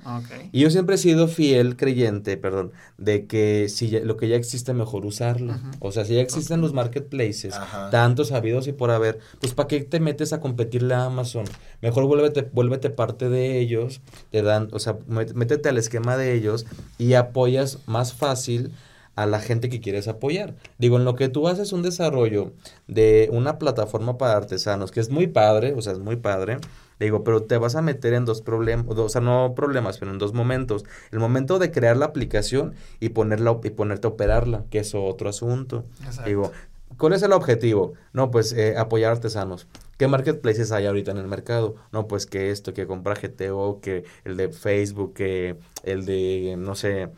[0.53, 4.37] Y yo siempre he sido fiel creyente, perdón, de que si ya- lo que ya
[4.37, 5.55] existe mejor usarlo.
[5.79, 7.89] O sea, si ya existen los marketplaces, Ajá.
[7.89, 11.47] tantos habidos y por haber, pues ¿para qué te metes a competirle a Amazon?
[11.81, 16.67] Mejor vuélvete, vuélvete parte de ellos, te dan, o sea, métete al esquema de ellos
[16.99, 18.73] y apoyas más fácil
[19.19, 20.55] a la gente que quieres apoyar.
[20.79, 22.53] Digo, en lo que tú haces un desarrollo
[22.87, 26.59] de una plataforma para artesanos, que es muy padre, o sea, es muy padre,
[27.01, 30.19] digo, pero te vas a meter en dos problemas, o sea, no problemas, pero en
[30.19, 30.85] dos momentos.
[31.11, 35.31] El momento de crear la aplicación y ponerla y ponerte a operarla, que es otro
[35.31, 35.85] asunto.
[36.05, 36.29] Exacto.
[36.29, 36.53] Digo,
[36.97, 37.95] ¿cuál es el objetivo?
[38.13, 39.67] No, pues eh, apoyar artesanos.
[39.97, 41.75] ¿Qué marketplaces hay ahorita en el mercado?
[41.91, 46.77] No, pues que esto, que compra GTO, que el de Facebook, que el de, no
[46.77, 47.09] sé,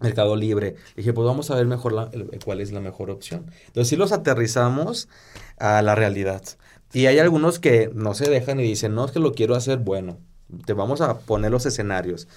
[0.00, 0.76] Mercado Libre.
[0.96, 2.10] Dije, pues vamos a ver mejor la-
[2.44, 3.46] cuál es la mejor opción.
[3.66, 5.08] Entonces sí los aterrizamos
[5.58, 6.42] a la realidad.
[6.92, 9.78] Y hay algunos que no se dejan y dicen, no, es que lo quiero hacer
[9.78, 10.18] bueno.
[10.66, 12.28] Te vamos a poner los escenarios.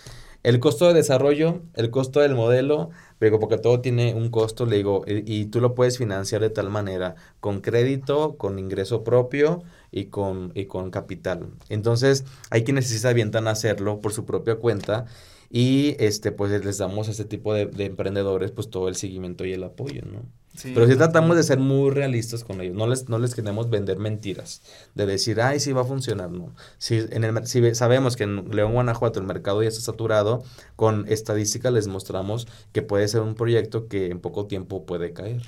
[0.43, 2.89] El costo de desarrollo, el costo del modelo,
[3.19, 6.49] digo, porque todo tiene un costo, le digo, y, y tú lo puedes financiar de
[6.49, 11.47] tal manera, con crédito, con ingreso propio y con, y con capital.
[11.69, 15.05] Entonces, hay quienes sí se avientan a hacerlo por su propia cuenta
[15.49, 19.45] y este pues les damos a este tipo de, de emprendedores pues todo el seguimiento
[19.45, 20.23] y el apoyo, ¿no?
[20.57, 20.71] Sí.
[20.73, 22.75] Pero sí tratamos de ser muy realistas con ellos.
[22.75, 24.63] No les, no les queremos vender mentiras.
[24.95, 26.31] De decir, ay, sí va a funcionar.
[26.31, 26.55] No.
[26.79, 30.43] Si, en el, si sabemos que en León, Guanajuato, el mercado ya está saturado,
[30.75, 35.43] con estadística les mostramos que puede ser un proyecto que en poco tiempo puede caer.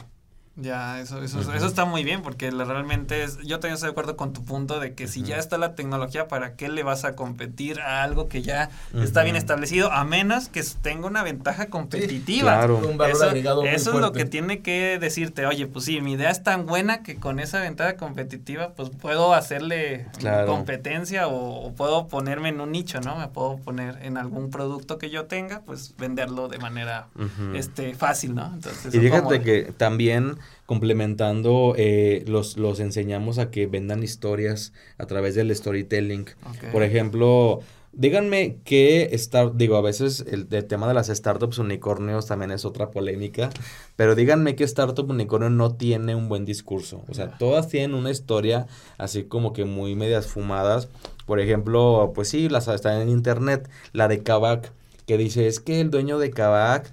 [0.61, 4.17] Ya, eso, eso, eso está muy bien, porque realmente es, yo también estoy de acuerdo
[4.17, 7.15] con tu punto de que si ya está la tecnología, ¿para qué le vas a
[7.15, 8.69] competir a algo que ya
[9.01, 9.91] está bien establecido?
[9.91, 12.51] A menos que tenga una ventaja competitiva.
[12.57, 12.77] claro.
[12.79, 16.01] Un valor Eso, agregado muy eso es lo que tiene que decirte, oye, pues sí,
[16.01, 20.47] mi idea es tan buena que con esa ventaja competitiva, pues puedo hacerle Claro.
[20.47, 23.15] competencia o, o puedo ponerme en un nicho, ¿no?
[23.17, 27.07] Me puedo poner en algún producto que yo tenga, pues venderlo de manera
[27.53, 28.51] este fácil, ¿no?
[28.53, 34.73] Entonces, Y fíjate como- que también complementando, eh, los, los enseñamos a que vendan historias
[34.97, 36.25] a través del storytelling.
[36.71, 42.27] Por ejemplo, díganme qué start, digo, a veces el, el tema de las startups unicornios
[42.27, 43.49] también es otra polémica,
[43.95, 47.03] pero díganme qué startup unicornio no tiene un buen discurso.
[47.07, 50.87] O sea, todas tienen una historia así como que muy medias fumadas.
[51.25, 54.71] Por ejemplo, pues sí, las están en internet, la de Kavak,
[55.05, 56.91] que dice, es que el dueño de Kavak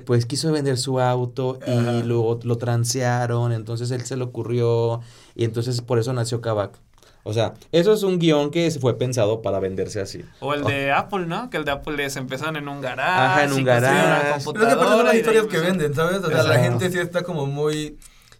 [0.00, 1.92] pues quiso vender su auto y Ajá.
[2.04, 5.00] luego lo transearon, entonces él se le ocurrió
[5.34, 6.78] y entonces por eso nació Kavak.
[7.24, 10.24] O sea, eso es un guion que se fue pensado para venderse así.
[10.40, 11.50] O el de Apple, ¿no?
[11.50, 13.20] Que el de Apple es empezaron en un garage.
[13.20, 13.64] Ajá, en un.
[13.64, 13.86] Pero
[14.36, 16.18] es que eso son las historias que pues, venden, ¿sabes?
[16.18, 17.98] O sea, la gente sí está como muy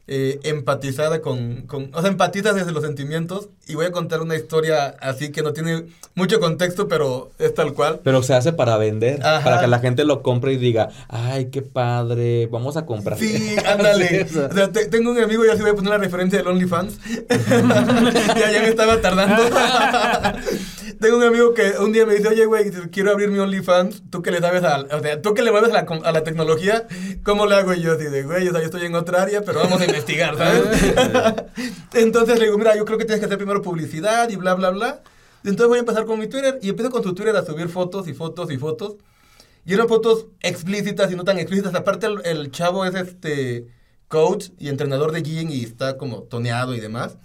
[0.09, 1.91] eh, empatizada con, con...
[1.95, 3.49] O sea, empatiza desde los sentimientos.
[3.67, 7.75] Y voy a contar una historia así que no tiene mucho contexto, pero es tal
[7.75, 8.01] cual.
[8.03, 9.45] Pero se hace para vender, Ajá.
[9.45, 13.19] para que la gente lo compre y diga, ay, qué padre, vamos a comprar.
[13.19, 14.27] Sí, ándale.
[14.27, 14.73] Sí, o sea.
[14.73, 16.99] Te- tengo un amigo, ya sí voy a poner la referencia del OnlyFans.
[17.29, 19.43] ya, ya me estaba tardando.
[21.01, 24.03] tengo un amigo que un día me dice, oye, güey, quiero abrir mi OnlyFans.
[24.11, 26.25] Tú que le sabes a, o sea, tú que le mueves a la, a la
[26.25, 26.87] tecnología,
[27.23, 27.93] ¿cómo le hago Y yo?
[27.93, 30.95] Así de, güey, o sea, yo estoy en otra área, pero vamos a investigar, ¿sabes?
[31.95, 34.71] Entonces le digo, mira, yo creo que tienes que hacer primero publicidad y bla, bla,
[34.71, 35.03] bla.
[35.45, 38.09] Entonces voy a empezar con mi Twitter y empiezo con su Twitter a subir fotos
[38.09, 38.97] y fotos y fotos.
[39.65, 41.75] Y eran fotos explícitas y no tan explícitas.
[41.75, 43.67] Aparte, el, el chavo es este
[44.09, 47.19] coach y entrenador de Guillén y está como toneado y demás.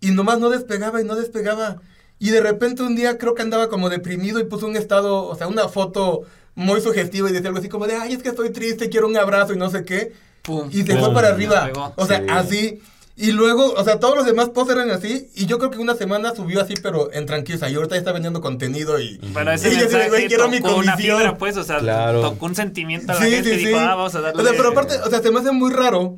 [0.00, 1.80] Y nomás no despegaba y no despegaba.
[2.18, 5.34] Y de repente un día creo que andaba como deprimido y puso un estado, o
[5.34, 6.22] sea, una foto
[6.54, 9.16] muy sugestiva y decía algo así como de, ay, es que estoy triste, quiero un
[9.16, 10.12] abrazo y no sé qué.
[10.42, 10.68] Pum.
[10.72, 11.00] Y se Pum.
[11.04, 11.70] fue para arriba.
[11.96, 12.26] O sea, Sí.
[12.30, 12.82] así.
[13.16, 15.28] Y luego, o sea, todos los demás posts eran así.
[15.34, 17.68] Y yo creo que una semana subió así, pero en tranquiliza.
[17.68, 19.18] Y ahorita ya está vendiendo contenido y...
[19.34, 19.88] Pero ese Y yo
[20.26, 21.18] quiero mi tocó una comisión.
[21.18, 22.22] fibra, pues, o sea, Claro.
[22.22, 23.84] tocó un sentimiento a la Sí, gente sí, y dijo, sí.
[23.86, 24.40] ah, vamos a darle...
[24.40, 26.16] O sea, pero aparte, o sea, se me hace muy raro.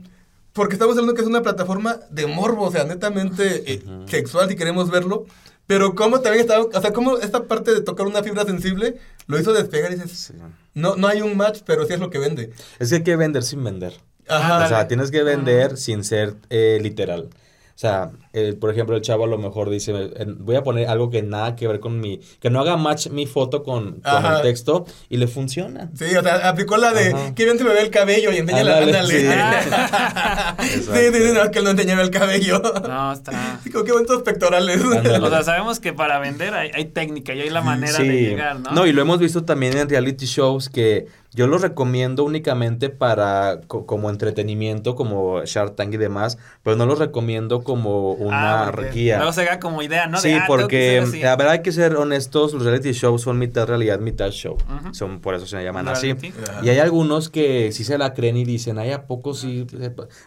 [0.53, 4.55] Porque estamos hablando que es una plataforma de morbo, o sea, netamente eh, sexual, si
[4.55, 5.25] queremos verlo.
[5.67, 9.41] Pero cómo también estaba, o sea, cómo esta parte de tocar una fibra sensible lo
[9.41, 10.35] hizo despegar y dices, Sí.
[10.75, 12.51] no, no hay un match, pero sí es lo que vende.
[12.79, 13.95] Es que hay que vender sin vender.
[14.29, 14.65] Ajá.
[14.65, 17.31] O sea, tienes que vender sin ser eh, literal.
[17.75, 20.89] O sea, eh, por ejemplo, el chavo a lo mejor dice, eh, voy a poner
[20.89, 24.43] algo que nada que ver con mi, que no haga match mi foto con, el
[24.43, 25.91] texto y le funciona.
[25.95, 27.35] Sí, o sea, aplicó la de, Ajá.
[27.35, 29.63] qué bien se me ve el cabello y enséñala, Ándale, ándale.
[29.63, 30.83] sí.
[30.93, 32.61] Sí, sí, no, es que él no enseñaba el cabello.
[32.87, 33.61] No, está...
[33.63, 34.81] Sí, como qué bonitos pectorales.
[34.83, 35.19] Ándale.
[35.19, 38.09] O sea, sabemos que para vender hay, hay técnica y hay la manera Sí.
[38.09, 38.87] de llegar, ¿no?
[38.87, 43.87] y lo hemos visto también en reality shows que yo los recomiendo únicamente para co-
[43.87, 49.17] como entretenimiento, como Shark Tank y demás, pero no los recomiendo como una Ah, guía.
[49.19, 50.21] Luego se haga como idea, ¿no?
[50.21, 53.67] De, Sí, ah, porque la verdad hay que ser honestos, los reality shows son mitad
[53.67, 54.57] realidad, mitad show.
[54.93, 56.15] Son por eso se llaman así.
[56.63, 59.67] Y hay algunos que sí se la creen y dicen, ay, ¿a poco sí?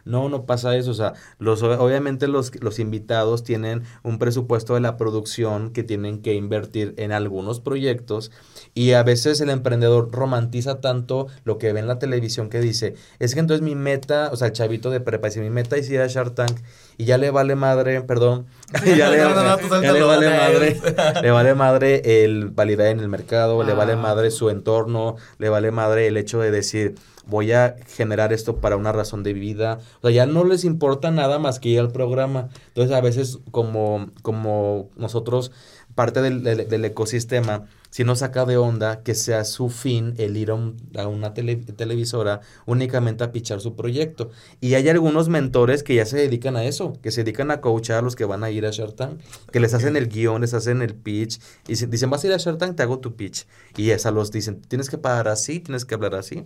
[0.04, 0.92] No, no pasa eso.
[0.92, 6.22] O sea, los, obviamente los, los invitados tienen un presupuesto de la producción que tienen
[6.22, 8.32] que invertir en algunos proyectos
[8.76, 12.94] y a veces el emprendedor romantiza tanto lo que ve en la televisión que dice,
[13.20, 15.90] es que entonces mi meta, o sea, el chavito de prepa dice, mi meta es
[15.90, 16.60] ir a Shark Tank
[16.98, 18.46] y ya le vale madre, perdón,
[18.86, 20.82] ya le, vale madre,
[21.24, 23.98] le vale madre el validar en el mercado, le vale Ah.
[23.98, 26.96] madre su entorno, le vale madre el hecho de decir,
[27.28, 29.80] voy a generar esto para una razón de vida.
[30.02, 32.50] O sea, ya no les importa nada más que ir al programa.
[32.68, 35.52] Entonces, a veces, como, como nosotros,
[35.96, 37.64] parte del, del- del ecosistema,
[37.96, 41.34] si nos saca de onda que sea su fin el ir a, un- a una
[41.34, 44.32] tele- televisora únicamente a pichar su proyecto.
[44.60, 48.00] Y hay algunos mentores que ya se dedican a eso, que se dedican a coachar
[48.00, 50.54] a los que van a ir a Shark Tank, que les hacen el guion, les
[50.54, 53.48] hacen el pitch, y dicen, vas a ir a Shark Tank, te hago tu pitch.
[53.78, 56.44] Y esa los dicen, tienes que pagar así, tienes que hablar así.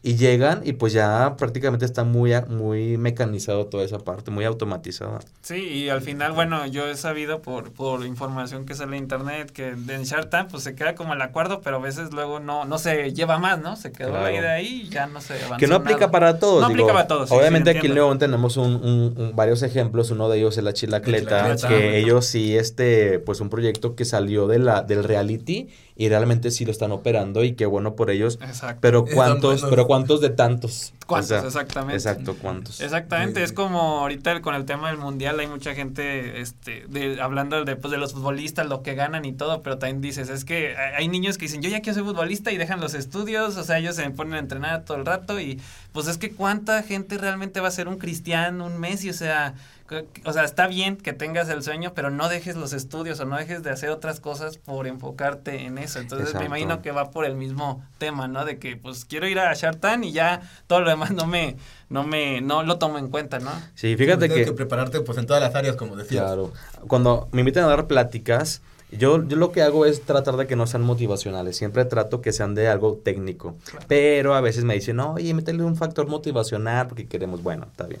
[0.00, 5.18] Y llegan y pues ya prácticamente está muy, muy mecanizado toda esa parte, muy automatizada.
[5.42, 9.50] Sí, y al final, bueno, yo he sabido por, por información que sale en internet
[9.50, 12.64] que en Shark Tank pues se queda como el acuerdo, pero a veces luego no,
[12.64, 13.74] no se lleva más, ¿no?
[13.74, 14.36] Se quedó la Claro.
[14.36, 16.10] idea ahí y ya no se avanzó Que no aplica nada.
[16.12, 16.62] para todos.
[16.62, 17.94] No digo, aplica para todos, sí, Obviamente sí, aquí en.
[17.94, 20.12] León tenemos un, un- un- varios ejemplos.
[20.12, 21.68] Uno de ellos es la Chilacleta, La Chilacleta.
[21.68, 26.52] que ellos sí, este, pues un proyecto que salió de la, del reality y realmente
[26.52, 28.38] sí lo están operando y qué bueno por ellos.
[28.40, 28.78] Exacto.
[28.80, 30.94] Pero cuántos, pero cuántos de tantos.
[31.06, 31.32] ¿Cuántos?
[31.32, 31.94] O sea, Exactamente.
[31.96, 32.80] Exacto, cuántos.
[32.80, 33.44] Exactamente, Sí.
[33.44, 37.74] es como ahorita con el tema del mundial hay mucha gente este de, hablando de,
[37.74, 41.08] pues, de los futbolistas, lo que ganan y todo, pero también dices, es que hay
[41.08, 43.96] niños que dicen, yo ya quiero ser futbolista y dejan los estudios, o sea, ellos
[43.96, 45.60] se ponen a entrenar todo el rato y
[45.92, 49.54] pues es que cuánta gente realmente va a ser un Cristiano, un Messi, o sea,
[50.24, 53.36] o sea, está bien que tengas el sueño, pero no dejes los estudios o no
[53.36, 55.98] dejes de hacer otras cosas por enfocarte en eso.
[55.98, 58.44] Entonces me imagino que va por el mismo tema, ¿no?
[58.44, 61.56] De que pues quiero ir a Shark Tank y ya todo lo demás no me
[61.88, 63.50] no me no lo tomo en cuenta, ¿no?
[63.74, 64.50] Sí, fíjate Tienes que...
[64.52, 66.24] que prepararte pues en todas las áreas, como decías.
[66.24, 66.52] Claro.
[66.86, 70.56] Cuando me invitan a dar pláticas, yo, yo lo que hago es tratar de que
[70.56, 71.56] no sean motivacionales.
[71.56, 73.54] Siempre trato que sean de algo técnico.
[73.86, 78.00] Pero a veces me dicen, oye, métele un factor motivacional porque queremos, bueno, está bien.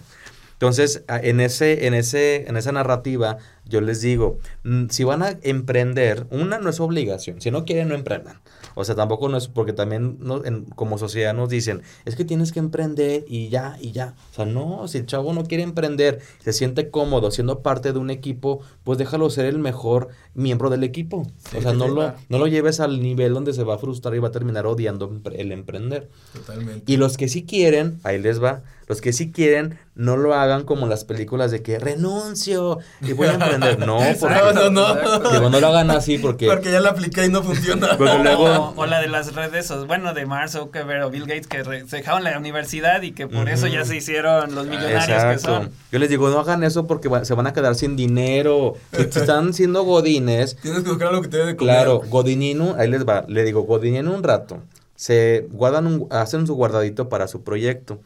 [0.58, 5.38] Entonces, en, ese, en, ese, en esa narrativa, yo les digo, mm, si van a
[5.42, 8.40] emprender, una no es obligación, si no quieren, no emprendan.
[8.74, 12.24] O sea, tampoco no es porque también no- en- como sociedad nos dicen, es que
[12.24, 14.14] tienes que emprender y ya, y ya.
[14.32, 17.98] O sea, no, si el chavo no quiere emprender, se siente cómodo siendo parte de
[18.00, 21.24] un equipo, pues déjalo ser el mejor miembro del equipo.
[21.50, 24.12] Sí, o sea, no, lo, no lo lleves al nivel donde se va a frustrar
[24.16, 26.08] y va a terminar odiando el emprender.
[26.32, 26.90] Totalmente.
[26.92, 30.64] Y los que sí quieren, ahí les va, los que sí quieren, no lo hagan
[30.64, 33.78] como las películas de que renuncio y voy a emprender.
[33.86, 34.34] No, porque,
[34.70, 35.30] No, no, no.
[35.30, 36.46] Digo, no lo hagan así porque...
[36.46, 37.88] Porque ya la apliqué y no funciona.
[37.98, 41.26] Porque o, luego- o la de las redes, o, bueno, de Mark Zuckerberg o Bill
[41.26, 44.66] Gates que re- se dejaron la universidad y que por eso ya se hicieron los
[44.66, 45.40] millonarios que Exacto.
[45.40, 45.70] son.
[45.92, 48.74] Yo les digo, no hagan eso porque va- se van a quedar sin dinero.
[48.92, 51.74] Si, están siendo godines, Tienes que buscar algo que te dé de comer.
[51.74, 53.24] claro, godinino, ahí les va.
[53.28, 54.62] Le digo, godinino un rato.
[54.96, 58.00] Se guardan un, hacen su guardadito para su proyecto.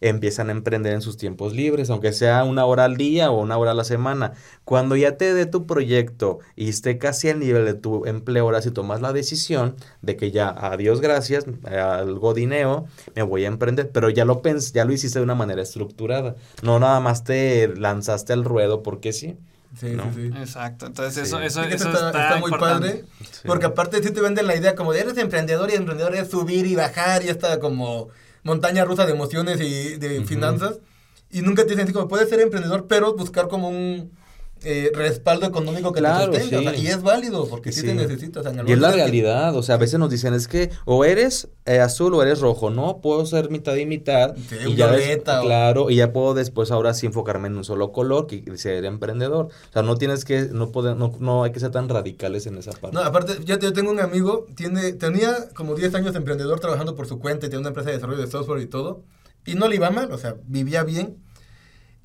[0.00, 3.56] Empiezan a emprender en sus tiempos libres, aunque sea una hora al día o una
[3.56, 4.32] hora a la semana.
[4.64, 8.62] Cuando ya te dé tu proyecto y esté casi al nivel de tu empleo, ahora
[8.62, 13.90] si tomas la decisión de que ya, adiós, gracias, al godineo, me voy a emprender,
[13.90, 17.68] pero ya lo, pens ya lo hiciste de una manera estructurada, no nada más te
[17.68, 19.36] lanzaste al ruedo porque sí.
[19.78, 20.26] Sí, sí, sí.
[20.38, 20.86] Exacto.
[20.86, 23.04] Entonces, eso, Sí, eso, que eso está, está, está muy padre.
[23.20, 23.40] Sí.
[23.44, 26.66] Porque aparte sí te venden la idea como de eres emprendedor y emprendedor es subir
[26.66, 28.08] y bajar y esta como
[28.46, 30.78] montaña rusa de emociones y de finanzas.
[31.30, 34.12] Y nunca te dicen así como puedes ser emprendedor, pero buscar como un
[34.64, 36.70] eh, respaldo económico que Claro, te sostenga.
[36.70, 36.86] o sea, sí.
[36.86, 37.86] y es válido porque sí, Sí.
[37.88, 38.46] te necesitas.
[38.46, 40.70] en Y es la casos que- realidad, o sea, a veces nos dicen es que
[40.86, 44.34] o eres eh, azul o eres rojo, no puedo ser mitad y mitad.
[44.48, 47.64] Sí, y ya violeta o- claro, y ya puedo después ahora sí enfocarme en un
[47.64, 49.46] solo color que ser emprendedor.
[49.46, 52.56] O sea, no tienes que, no puede, no, no hay que ser tan radicales en
[52.58, 52.94] esa parte.
[52.96, 56.60] No, aparte, ya te- yo tengo un amigo, tiene, tenía como 10 años de emprendedor
[56.60, 59.02] trabajando por su cuenta y tenía una empresa de desarrollo de software y todo.
[59.44, 61.18] Y no le iba mal, o sea, vivía bien.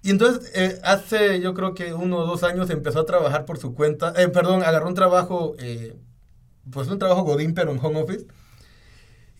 [0.03, 3.59] Y entonces, eh, hace yo creo que uno o dos años empezó a trabajar por
[3.59, 4.13] su cuenta.
[4.17, 5.95] Eh, perdón, agarró un trabajo, eh,
[6.71, 8.27] pues un trabajo Godín, pero en home office.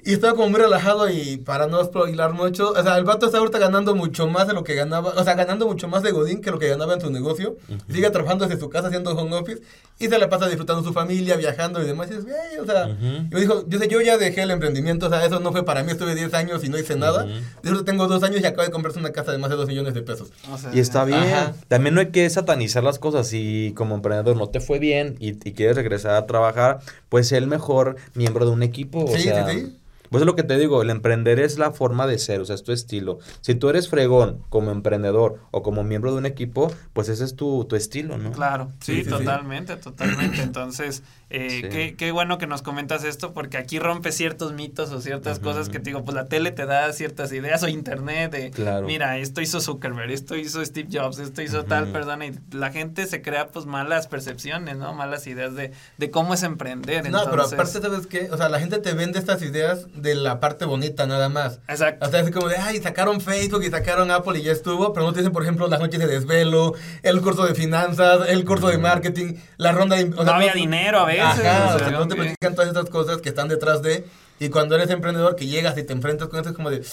[0.04, 3.38] Y estaba como muy relajado y para no spoilar mucho, o sea, el vato está
[3.38, 6.42] ahorita ganando mucho más de lo que ganaba, o sea, ganando mucho más de Godín
[6.42, 7.58] que lo que ganaba en su negocio.
[7.70, 7.94] Ujú.
[7.94, 9.62] Sigue trabajando desde su casa haciendo home office
[10.00, 12.08] y se la pasa disfrutando su familia, viajando y demás.
[12.10, 13.28] Y dices, "Güey", o sea, Ujú.
[13.30, 15.84] yo dijo, yo sé, yo ya dejé el emprendimiento, o sea, eso no fue para
[15.84, 17.26] mí, estuve 10 años y no hice nada.
[17.26, 17.34] Ujú.
[17.62, 19.68] De hecho, tengo dos años y acabo de comprarse una casa de más de 2
[19.68, 20.30] millones de pesos.
[20.52, 21.20] O sea, Y está bien.
[21.20, 21.54] Ajá.
[21.68, 23.28] También no hay que satanizar las cosas.
[23.28, 27.38] Si como emprendedor no te fue bien y, y quieres regresar a trabajar, pues sé
[27.38, 29.06] el mejor miembro de un equipo.
[29.06, 29.78] o Sí, sea, sí, sí.
[30.12, 32.56] Pues es lo que te digo, el emprender es la forma de ser, o sea,
[32.56, 33.20] es tu estilo.
[33.40, 37.38] Si tú eres fregón como emprendedor o como miembro de un equipo, pues ese es
[37.38, 38.32] tu, tu estilo, ¿no?
[38.34, 39.10] Claro, sí, Sí, sí, sí.
[39.10, 40.42] totalmente, totalmente.
[40.42, 41.62] Entonces, eh, Sí.
[41.70, 45.70] qué, qué bueno que nos comentas esto porque aquí rompe ciertos mitos o ciertas cosas
[45.70, 48.86] que te digo, pues la tele te da ciertas ideas o internet de, Claro.
[48.88, 53.06] mira, esto hizo Zuckerberg, esto hizo Steve Jobs, esto hizo tal persona y la gente
[53.08, 54.94] se crea pues malas percepciones, ¿no?
[54.94, 57.10] Malas ideas de, de cómo es emprender.
[57.10, 58.30] No, pero entonces- aparte, ¿sabes qué?
[58.32, 61.60] O sea, la gente te vende estas ideas de la parte bonita nada más.
[61.68, 62.08] Exacto.
[62.08, 65.06] O sea, es como de, ay, sacaron Facebook y sacaron Apple y ya estuvo, pero
[65.06, 68.68] no te dicen, por ejemplo, las noches de desvelo, el curso de finanzas, el curso
[68.68, 70.04] de marketing, la ronda de...
[70.16, 73.18] o No había dinero a veces, Ajá, o sea, no te platican todas estas cosas
[73.22, 74.06] que están detrás de...
[74.40, 76.84] Y cuando eres emprendedor que llegas y te enfrentas con eso es como de,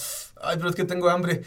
[0.42, 1.42] ay, pero es que tengo hambre.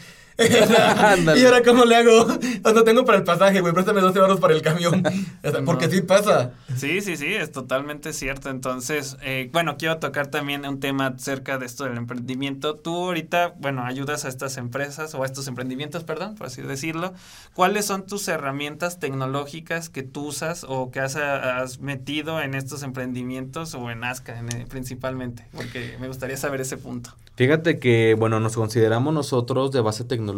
[1.36, 2.26] Y ahora, ¿cómo le hago?
[2.64, 5.02] O no tengo para el pasaje, güey, préstame 12 euros para el camión.
[5.64, 5.92] Porque No.
[5.92, 6.52] sí pasa.
[6.76, 8.50] Sí, sí, sí, es totalmente cierto.
[8.50, 12.76] Entonces, eh, bueno, quiero tocar también un tema acerca de esto del emprendimiento.
[12.76, 17.12] Tú ahorita, bueno, ayudas a estas empresas o a estos emprendimientos, perdón, por así decirlo.
[17.54, 22.82] ¿Cuáles son tus herramientas tecnológicas que tú usas o que has, has metido en estos
[22.82, 25.46] emprendimientos o en ASCA en, eh, principalmente?
[25.54, 27.10] Porque me gustaría saber ese punto.
[27.34, 30.31] Fíjate que, bueno, nos consideramos nosotros de base tecnológica,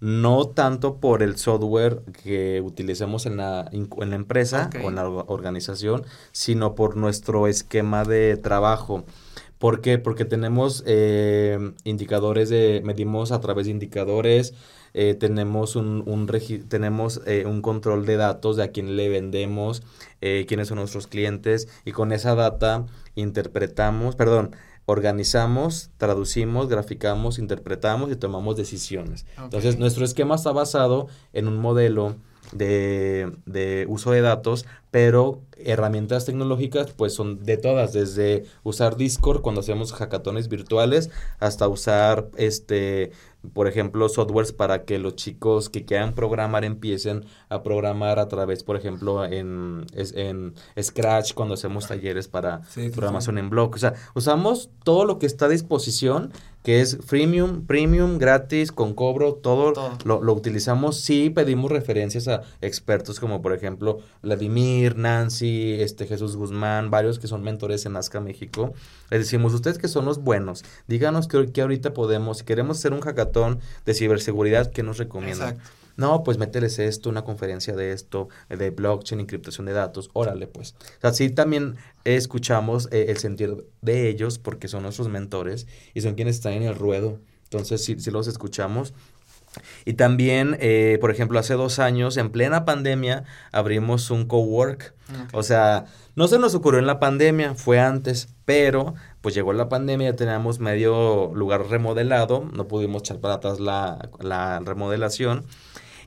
[0.00, 5.08] no tanto por el software que utilicemos en la, en la empresa o en la
[5.08, 9.04] or- organización, sino por nuestro esquema de trabajo.
[9.58, 9.96] ¿Por qué?
[9.98, 14.52] Porque tenemos eh, indicadores de, medimos a través de indicadores,
[14.92, 19.08] eh, tenemos un, un regi- tenemos eh, un control de datos de a quién le
[19.08, 19.82] vendemos,
[20.20, 24.50] eh, quiénes son nuestros clientes, y con esa data interpretamos, perdón,
[24.86, 29.26] organizamos, traducimos, graficamos, interpretamos y tomamos decisiones.
[29.36, 32.16] Entonces, nuestro esquema está basado en un modelo
[32.52, 39.42] de, de uso de datos, pero herramientas tecnológicas pues son de todas, desde usar Discord
[39.42, 43.10] cuando hacemos hackatones virtuales hasta usar este
[43.52, 48.62] por ejemplo, softwares para que los chicos que quieran programar empiecen a programar a través,
[48.62, 53.76] por ejemplo, en, en Scratch, cuando hacemos talleres para Sí, sí, programación en bloque.
[53.76, 56.32] O sea, usamos todo lo que está a disposición,
[56.66, 59.98] que es freemium, premium, gratis, con cobro, todo, Todo.
[60.04, 61.00] Lo, lo utilizamos.
[61.00, 67.28] Sí pedimos referencias a expertos como, por ejemplo, Vladimir, Nancy, este Jesús Guzmán, varios que
[67.28, 68.74] son mentores en Nazca México.
[69.10, 72.92] Les decimos, ustedes que son los buenos, díganos que, que ahorita podemos, si queremos hacer
[72.92, 75.50] un hackathon de ciberseguridad, ¿qué nos recomiendan?
[75.50, 75.85] Exacto.
[75.96, 80.46] No, pues mételes esto, una conferencia de esto, eh, de blockchain, encriptación de datos, órale
[80.46, 80.74] pues.
[80.98, 86.02] O sea, sí también escuchamos eh, el sentir de ellos porque son nuestros mentores y
[86.02, 87.18] son quienes están en el ruedo.
[87.44, 88.92] Entonces sí, sí los escuchamos.
[89.84, 94.94] Y también, eh, por ejemplo, hace dos años, en plena pandemia, abrimos un cowork.
[95.08, 95.34] Ok.
[95.34, 99.68] O sea, no se nos ocurrió en la pandemia, fue antes, pero pues llegó la
[99.68, 105.46] pandemia, ya teníamos medio lugar remodelado, no pudimos echar para atrás la, la remodelación.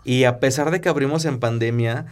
[0.03, 2.05] Y a pesar de que abrimos en pandemia,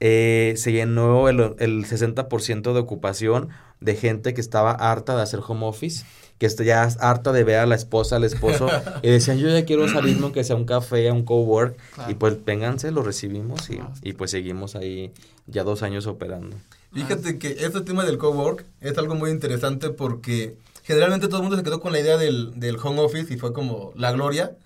[0.00, 3.48] eh, se llenó el, el 60% de ocupación
[3.80, 6.04] de gente que estaba harta de hacer home office,
[6.38, 8.68] que está ya harta de ver a la esposa, al esposo,
[9.02, 12.10] y decían, yo ya quiero salirme aunque sea un café, a un cowork, Claro.
[12.10, 15.12] y pues vénganse, lo recibimos y, y pues seguimos ahí
[15.46, 16.56] ya dos años operando.
[16.92, 21.56] Fíjate que este tema del cowork es algo muy interesante porque generalmente todo el mundo
[21.58, 24.56] se quedó con la idea del, del home office y fue como la gloria.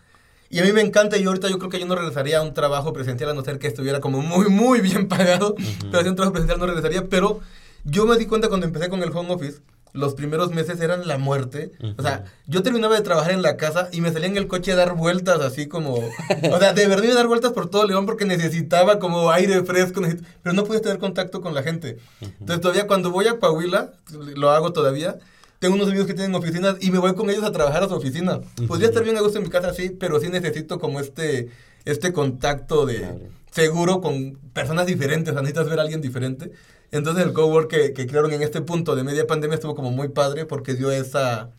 [0.50, 2.52] Y a mí me encanta y ahorita yo creo que yo no regresaría a un
[2.54, 5.54] trabajo presencial a no ser que estuviera como muy, muy bien pagado.
[5.90, 7.04] Pero si un trabajo presencial no regresaría.
[7.08, 7.40] Pero
[7.84, 9.60] yo me di cuenta cuando empecé con el home office,
[9.92, 11.70] los primeros meses eran la muerte.
[11.96, 14.72] O sea, yo terminaba de trabajar en la casa y me salía en el coche
[14.72, 15.94] a dar vueltas así como...
[15.94, 19.62] O sea, de verdad iba a dar vueltas por todo León porque necesitaba como aire
[19.64, 21.98] fresco, necesit- pero no podía tener contacto con la gente.
[22.20, 23.92] Entonces todavía cuando voy a Coahuila,
[24.36, 25.16] lo hago todavía,
[25.60, 27.94] tengo unos amigos que tienen oficinas y me voy con ellos a trabajar a su
[27.94, 28.40] oficina.
[28.66, 31.48] Podría estar bien a gusto en mi casa, sí, pero sí necesito como este,
[31.84, 33.18] este contacto de Claro.
[33.52, 36.50] seguro con personas diferentes, o sea, necesitas ver a alguien diferente.
[36.90, 40.08] Entonces el cowork que, que crearon en este punto de media pandemia estuvo como muy
[40.08, 41.50] padre porque dio esa,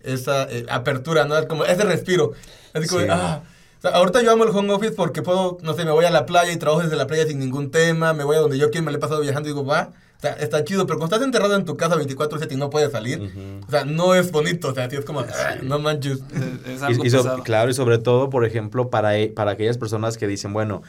[0.00, 1.46] esa eh, apertura, ¿no?
[1.46, 2.32] Como ese respiro.
[2.72, 3.06] Así como, Sí.
[3.10, 3.42] ah.
[3.78, 6.10] O sea, ahorita yo amo el home office porque puedo, no sé, me voy a
[6.10, 8.70] la playa y trabajo desde la playa sin ningún tema, me voy a donde yo
[8.70, 9.90] quiero, me le he pasado viajando y digo, va,
[10.22, 13.30] sea, está chido, pero cuando estás enterrado en tu casa 24/7 y no puedes salir,
[13.66, 15.26] o sea, no es bonito, o sea, sí es como, ah,
[15.62, 16.20] no manches.
[16.66, 20.16] Es, algo y so- claro, y sobre todo, por ejemplo, para, e- para aquellas personas
[20.16, 20.82] que dicen, bueno,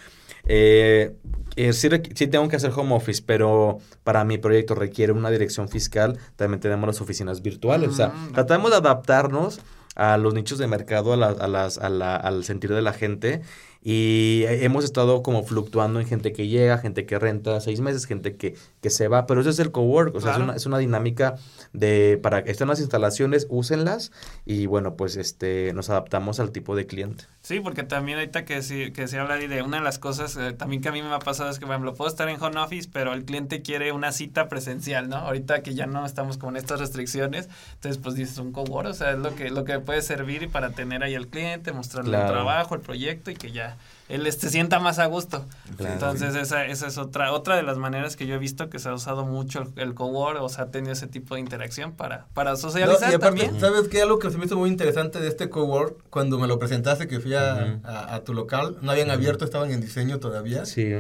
[0.46, 1.16] eh,
[1.56, 5.70] eh, sí, sí tengo que hacer home office, pero para mi proyecto requiere una dirección
[5.70, 7.90] fiscal, también tenemos las oficinas virtuales.
[7.90, 8.34] O sea, Mm.
[8.34, 9.60] tratamos de adaptarnos
[9.96, 12.94] a los nichos de mercado, a la- a las, a la- al sentir de la
[12.94, 13.42] gente.
[13.86, 18.38] Y hemos estado como fluctuando en gente que llega, gente que renta seis meses, gente
[18.38, 20.78] que, que se va, pero eso es el cowork, o sea, es, una, es una
[20.78, 21.36] dinámica
[21.74, 24.12] de para que estén las instalaciones, úsenlas
[24.46, 27.26] y bueno, pues este nos adaptamos al tipo de cliente.
[27.42, 30.54] Sí, porque también ahorita que sí, que se habla de una de las cosas eh,
[30.54, 32.58] también que a mí me ha pasado es que, por ejemplo, puedo estar en home
[32.62, 35.18] office, pero el cliente quiere una cita presencial, ¿no?
[35.18, 39.12] Ahorita que ya no estamos con estas restricciones, entonces pues dices un cowork, o sea,
[39.12, 42.28] es lo que, lo que puede servir para tener ahí al cliente, mostrarle Claro.
[42.28, 43.73] el trabajo, el proyecto y que ya
[44.10, 45.46] él se sienta más a gusto.
[45.78, 45.94] Claro.
[45.94, 48.90] Entonces esa, esa es otra, otra de las maneras que yo he visto que se
[48.90, 52.28] ha usado mucho el, el cowork, o sea, ha tenido ese tipo de interacción para,
[52.34, 53.62] para No, socializar y aparte, también.
[53.62, 54.02] ¿sabes qué?
[54.02, 57.20] Algo que se me hizo muy interesante de este cowork, cuando me lo presentaste, que
[57.20, 57.88] fui a, Ujú.
[57.88, 60.66] a- a tu local, no habían abierto, estaban en diseño todavía.
[60.66, 60.94] Sí.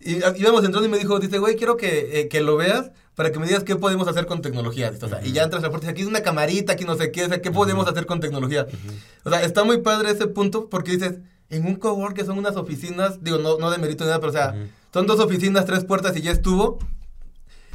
[0.00, 2.90] Y a- íbamos entrando y me dijo, dice, güey, quiero que, eh, que lo veas
[3.14, 4.90] para que me digas qué podemos hacer con tecnología.
[5.00, 6.84] O sea, Y ya entras a la puerta y dice, aquí es una camarita, aquí
[6.84, 8.66] no sé qué, o sea, ¿qué podemos hacer con tecnología?
[9.22, 11.18] O sea, está muy padre ese punto porque dices,
[11.52, 14.30] en un cowork que son unas oficinas, digo, no, no de mérito ni nada, pero
[14.30, 14.54] o sea,
[14.92, 16.78] son dos oficinas, tres puertas y ya estuvo.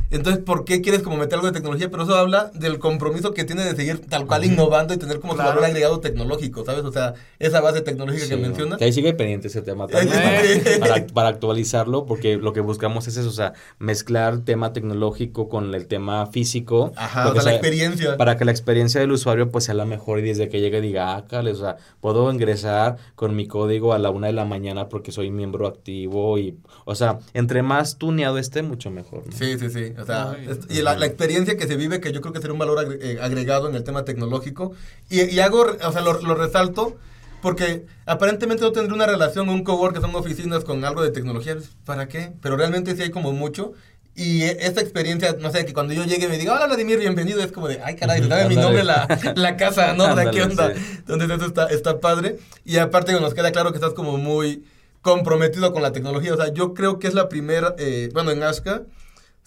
[0.10, 1.89] Entonces, ¿por qué quieres como meter algo de tecnología?
[1.89, 5.34] Pero eso habla del compromiso que tiene de seguir tal cual innovando y tener como
[5.36, 5.49] Claro.
[5.49, 6.86] su valor agregado tecnológico, ¿sabes?
[6.86, 8.78] O sea, esa base tecnológica Sí, que menciona.
[8.78, 10.78] Que ahí sigue pendiente ese tema Ahí también sigue.
[10.80, 15.49] para, para- para actualizarlo, porque lo que buscamos es eso, o sea, mezclar tema tecnológico
[15.49, 16.93] con el tema físico.
[16.95, 18.18] Ajá, o sea, la experiencia.
[18.18, 21.16] Para que la experiencia del usuario pues sea la mejor y desde que llegue diga,
[21.16, 24.88] ah, cale, o sea, puedo ingresar con mi código a la una de la mañana
[24.89, 29.24] porque soy miembro activo y, o sea, entre más tuneado esté, mucho mejor.
[29.26, 29.32] ¿no?
[29.38, 29.93] Sí, sí, sí.
[29.97, 30.47] O sea, Ay.
[30.49, 32.97] es- y la, la experiencia que se vive, que yo creo que sería un valor
[33.01, 34.73] eh, agregado en el tema tecnológico.
[35.09, 36.97] Y, y hago, o sea, lo, lo resalto
[37.41, 41.55] porque aparentemente no tendría una relación un cowork que son oficinas con algo de tecnología.
[41.85, 42.31] ¿Para qué?
[42.41, 43.73] Pero realmente sí hay como mucho.
[44.15, 47.39] Y eh, esta experiencia, no sé, que cuando yo llegue me diga, hola Vladimir, bienvenido,
[47.43, 50.15] es como de, ay caray, sabe mi nombre la, la casa, ¿no?
[50.15, 50.73] Sea, ¿qué onda?
[50.73, 50.81] sí.
[50.97, 52.37] Entonces eso está, está padre.
[52.65, 54.63] Y aparte nos queda claro que estás como muy
[55.03, 56.33] comprometido con la tecnología.
[56.33, 58.81] O sea, yo creo que es la primera, eh, bueno, en Ashka,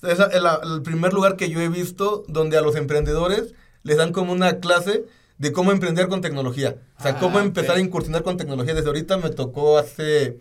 [0.02, 3.96] es la- el, el primer lugar que yo he visto donde a los emprendedores les
[3.96, 5.04] dan como una clase
[5.38, 6.76] de cómo emprender con tecnología.
[6.98, 7.76] O sea, Ah, cómo empezar ok.
[7.78, 8.74] a incursionar con tecnología.
[8.74, 10.36] Desde ahorita me tocó hace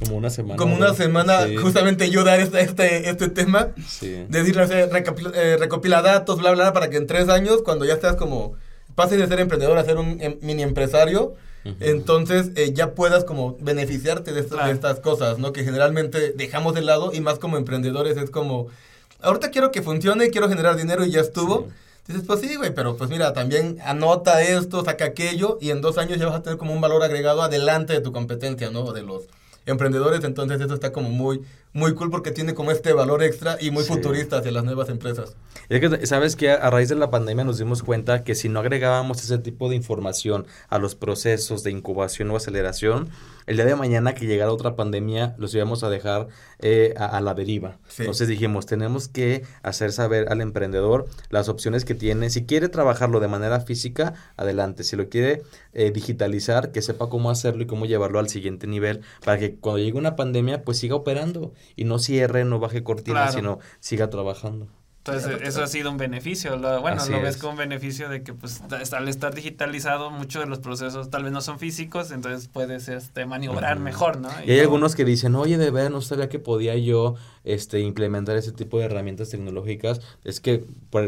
[0.00, 0.56] Como una semana.
[0.56, 1.56] como una semana Sí.
[1.56, 3.68] justamente yo dar este, este, este tema.
[3.88, 4.26] Sí.
[4.28, 7.84] Decirle, o sea, recopila, eh, recopila datos, bla, bla, para que en tres años, cuando
[7.84, 8.54] ya estás como,
[8.96, 11.34] pases de ser emprendedor a ser un em- mini empresario,
[11.80, 14.66] Entonces eh, ya puedas como beneficiarte de, Claro.
[14.68, 15.52] de estas cosas, ¿no?
[15.52, 18.68] Que generalmente dejamos de lado y más como emprendedores es como,
[19.20, 21.68] ahorita quiero que funcione, quiero generar dinero y ya estuvo.
[22.06, 25.98] Dices, pues sí, güey, pero pues mira, también anota esto, saca aquello y en dos
[25.98, 28.92] años ya vas a tener como un valor agregado adelante de tu competencia, ¿no?
[28.92, 29.24] De los
[29.66, 31.42] emprendedores, entonces eso está como muy,
[31.76, 33.92] muy cool porque tiene como este valor extra y muy Sí.
[33.92, 35.36] futurista hacia las nuevas empresas.
[35.68, 38.60] Es que, ¿sabes que A raíz de la pandemia nos dimos cuenta que si no
[38.60, 43.08] agregábamos ese tipo de información a los procesos de incubación o aceleración,
[43.46, 46.26] el día de mañana que llegara otra pandemia, los íbamos a dejar
[46.58, 47.78] eh, a, a la deriva.
[47.88, 48.02] Sí.
[48.02, 52.28] Entonces dijimos, tenemos que hacer saber al emprendedor las opciones que tiene.
[52.30, 54.82] Si quiere trabajarlo de manera física, adelante.
[54.82, 55.42] Si lo quiere
[55.74, 59.54] eh, digitalizar, que sepa cómo hacerlo y cómo llevarlo al siguiente nivel para que que
[59.56, 63.32] cuando llegue una pandemia, pues siga operando y no cierre, no baje cortina, Claro.
[63.32, 64.68] sino siga trabajando.
[65.06, 66.56] Entonces, eso ha sido un beneficio.
[66.56, 67.40] Lo- bueno, Así lo ves es.
[67.40, 68.60] como un beneficio de que, pues,
[68.92, 73.24] al estar digitalizado, muchos de los procesos tal vez no son físicos, entonces puedes este,
[73.26, 74.28] maniobrar mejor, ¿no?
[74.44, 77.80] Y hay no- algunos que dicen, oye, de verdad no sabía que podía yo este,
[77.80, 80.00] implementar ese tipo de herramientas tecnológicas.
[80.24, 80.64] Es que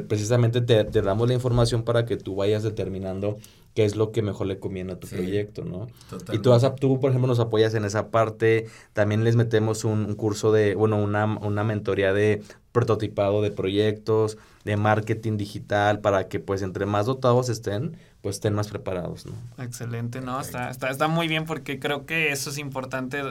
[0.07, 3.37] precisamente te, te damos la información para que tú vayas determinando
[3.75, 5.17] qué es lo que mejor le conviene a tu Sí.
[5.17, 5.87] proyecto, ¿no?
[5.87, 6.39] Y Totalmente.
[6.43, 8.67] tú, vas a- tú, por ejemplo, nos apoyas en esa parte.
[8.93, 12.43] También les metemos un, un curso de, bueno, una, una mentoría de
[12.79, 18.55] prototipado de proyectos, de marketing digital, para que pues entre más dotados estén, pues estén
[18.55, 19.33] más preparados, ¿no?
[19.63, 20.41] Excelente, ¿no?
[20.41, 23.23] Está, está, está muy bien porque creo que eso es importante.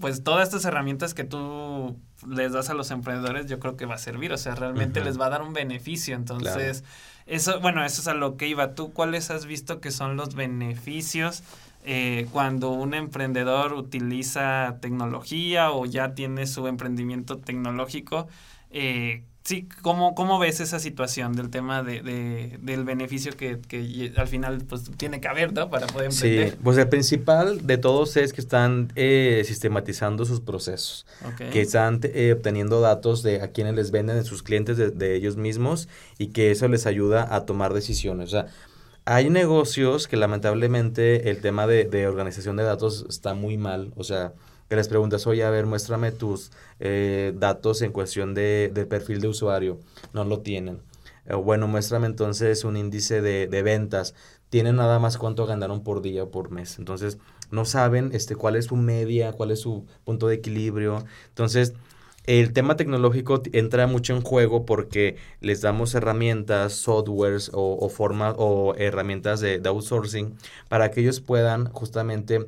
[0.00, 1.96] Pues todas estas herramientas que tú
[2.26, 4.32] les das a los emprendedores, yo creo que va a servir.
[4.32, 6.14] O sea, realmente les va a dar un beneficio.
[6.14, 6.82] Entonces,
[7.26, 8.74] eso, bueno, eso es a lo que iba.
[8.74, 11.42] ¿Tú cuáles has visto que son los beneficios
[11.84, 18.28] eh, cuando un emprendedor utiliza tecnología o ya tiene su emprendimiento tecnológico?
[18.76, 24.12] Eh, sí, ¿cómo, ¿cómo ves esa situación del tema de, de- del beneficio que, que
[24.16, 25.70] al final pues tiene que haber, ¿no?
[25.70, 26.58] Para poder Sí, emprender.
[26.64, 31.06] pues el principal de todos es que están eh, sistematizando sus procesos,
[31.52, 35.14] que están eh, obteniendo datos de a quienes les venden, de sus clientes, de, de
[35.14, 38.28] ellos mismos, y que eso les ayuda a tomar decisiones.
[38.28, 38.46] O sea,
[39.04, 43.92] hay negocios que lamentablemente el tema de, de organización de datos está muy mal.
[43.96, 44.32] O sea,
[44.68, 46.50] que les preguntas, oye, a ver, muéstrame tus
[46.80, 49.78] eh, datos en cuestión de, de perfil de usuario.
[50.12, 50.80] No lo tienen.
[51.26, 54.14] Eh, bueno, muéstrame entonces un índice de, de ventas.
[54.50, 56.78] Tienen nada más cuánto ganaron por día o por mes.
[56.78, 57.18] Entonces,
[57.50, 61.04] no saben este, cuál es su media, cuál es su punto de equilibrio.
[61.28, 61.74] Entonces,
[62.26, 68.74] el tema tecnológico entra mucho en juego porque les damos herramientas, softwares o, formas o
[68.76, 70.34] herramientas de outsourcing
[70.68, 72.46] para que ellos puedan justamente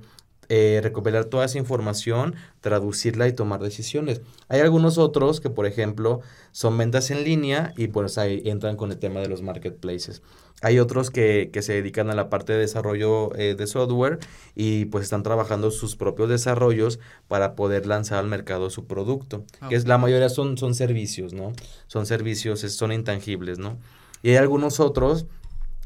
[0.49, 4.20] eh, recopilar toda esa información, traducirla y tomar decisiones.
[4.49, 6.20] Hay algunos otros que, por ejemplo,
[6.53, 10.22] son ventas en línea y pues ahí entran con el tema de los marketplaces.
[10.62, 14.18] Hay otros que, que se dedican a la parte de desarrollo eh, de software
[14.55, 19.44] y pues están trabajando sus propios desarrollos para poder lanzar al mercado su producto.
[19.68, 21.53] Que es la mayoría son, son servicios, ¿no?
[21.88, 23.76] Son servicios, son intangibles, ¿no?
[24.22, 25.26] Y hay algunos otros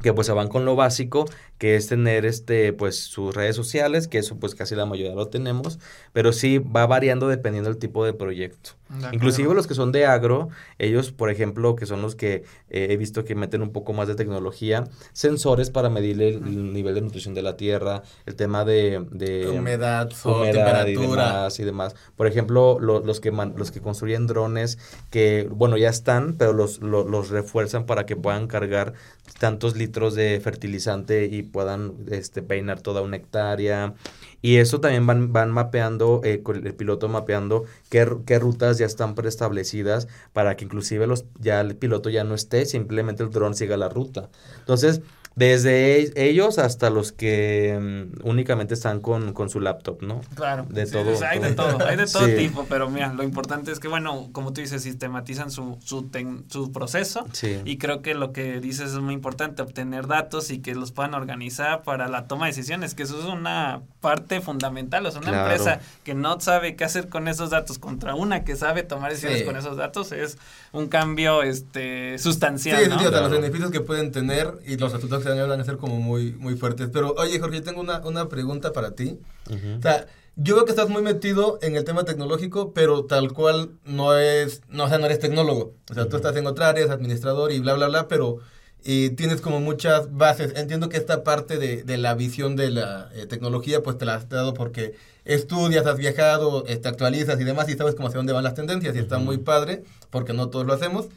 [0.01, 1.25] que pues se van con lo básico,
[1.61, 5.27] que es tener este pues sus redes sociales, que eso pues casi la mayoría lo
[5.27, 5.77] tenemos,
[6.11, 8.71] pero sí va variando dependiendo del tipo de proyecto.
[8.89, 9.15] De.
[9.15, 10.49] Inclusive los que son de agro,
[10.79, 14.07] ellos, por ejemplo, que son los que eh, he visto que meten un poco más
[14.07, 18.65] de tecnología, sensores para medir el, el nivel de nutrición de la tierra, el tema
[18.65, 19.05] de...
[19.11, 21.25] de Humedad, sol, humedad y temperatura.
[21.27, 21.95] demás y demás.
[22.17, 24.79] Por ejemplo, lo- los, que man- los que construyen drones
[25.11, 28.93] que, bueno, ya están, pero los, lo- los refuerzan para que puedan cargar
[29.39, 33.93] tantos litros de fertilizante y puedan este, peinar toda una hectárea.
[34.41, 39.13] Y eso también van, van mapeando, eh, el piloto mapeando qué, qué rutas ya están
[39.13, 43.77] preestablecidas para que inclusive los, ya el piloto ya no esté, simplemente el dron siga
[43.77, 44.29] la ruta.
[44.59, 45.01] Entonces,
[45.35, 50.21] desde e- ellos hasta los que mm, únicamente están con, con su laptop, ¿no?
[50.35, 51.85] Claro, De sí, todo, o sea, hay de todo.
[51.87, 52.35] hay de todo Sí.
[52.35, 56.43] tipo, pero mira, lo importante es que, bueno, como tú dices, sistematizan su, su, tec-
[56.49, 57.61] su proceso Sí.
[57.65, 61.13] y creo que lo que dices es muy importante, obtener datos y que los puedan
[61.13, 65.31] organizar para la toma de decisiones, que eso es una parte fundamental, o sea, una
[65.31, 65.49] Claro.
[65.51, 69.39] empresa que no sabe qué hacer con esos datos contra una que sabe tomar decisiones
[69.39, 69.45] Sí.
[69.45, 70.37] con esos datos es
[70.73, 72.99] un cambio este sustancial, sí, ¿no?
[72.99, 75.63] sí, o sea, los beneficios que pueden tener y los resultados que a van a
[75.63, 76.89] ser como muy, muy fuertes.
[76.91, 79.19] Pero, oye, Jorge, yo tengo una, una pregunta para ti.
[79.49, 79.77] Ujú.
[79.79, 83.71] O sea, yo veo que estás muy metido en el tema tecnológico, pero tal cual
[83.85, 85.73] no es, no, o sea, no eres tecnólogo.
[85.89, 88.37] O sea, tú estás en otra área, eres administrador y bla, bla, bla, pero
[88.83, 90.53] eh, tienes como muchas bases.
[90.55, 94.15] Entiendo que esta parte de, de la visión de la eh, tecnología, pues te la
[94.15, 98.17] has dado porque estudias, has viajado, eh, te actualizas y demás y sabes cómo hacia
[98.17, 99.25] dónde van las tendencias y está Ujú.
[99.25, 101.09] muy padre, porque no todos lo hacemos.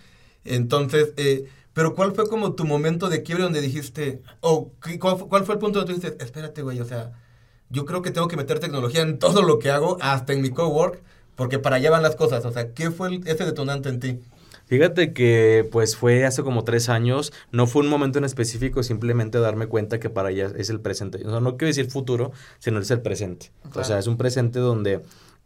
[0.44, 5.18] Entonces, eh, pero ¿cuál fue como tu momento de quiebre donde dijiste, o qué- cuál,
[5.18, 7.12] cuál fue el punto donde tú dijiste, espérate, güey, o sea,
[7.68, 10.50] yo creo que tengo que meter tecnología en todo lo que hago, hasta en mi
[10.50, 11.02] cowork,
[11.36, 12.44] porque para allá van las cosas.
[12.46, 14.20] O sea, ¿qué fue el- ese detonante en ti?
[14.66, 19.38] Fíjate que pues fue hace como tres años, no fue un momento en específico, simplemente
[19.38, 21.18] darme cuenta que para allá es el presente.
[21.26, 23.50] O sea, no quiero decir futuro, sino es el presente.
[23.74, 25.02] O sea, es un presente donde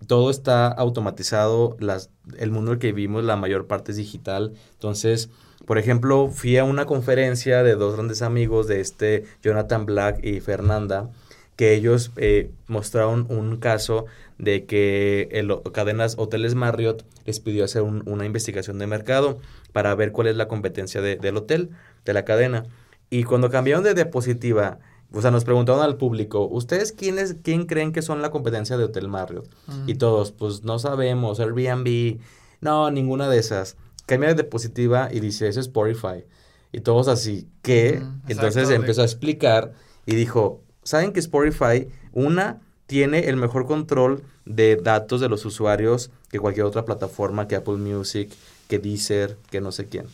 [0.07, 4.53] todo está automatizado, las, el mundo en el que vivimos, la mayor parte es digital.
[4.75, 5.31] Entonces,
[5.69, 10.41] por ejemplo, fui a una conferencia de dos grandes amigos de este Jonathan Black y
[10.41, 11.11] Fernanda,
[11.57, 14.07] que ellos eh, mostraron un caso
[14.39, 19.39] de que el, cadenas hoteles Marriott les pidió hacer un- una investigación de mercado
[19.73, 21.71] para ver cuál es la competencia de- del hotel,
[22.05, 22.65] de la cadena.
[23.11, 24.79] Y cuando cambiaron de diapositiva
[25.13, 28.85] o sea, nos preguntaron al público, ¿ustedes quiénes, quién creen que son la competencia de
[28.85, 29.49] Hotel Marriott?
[29.87, 32.19] Y todos, pues no sabemos, Airbnb,
[32.61, 33.77] no, ninguna de esas.
[34.09, 36.25] Cambia de diapositiva y dice, eso es Spotify.
[36.73, 38.03] Y todos así, ¿qué?
[38.27, 39.75] Entonces empezó a explicar
[40.07, 46.11] y dijo, ¿saben que Spotify, una, tiene el mejor control de datos de los usuarios
[46.31, 48.33] que cualquier otra plataforma, que Apple Music,
[48.67, 50.07] que Deezer, que no sé quién?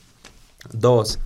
[0.72, 1.20] Dos,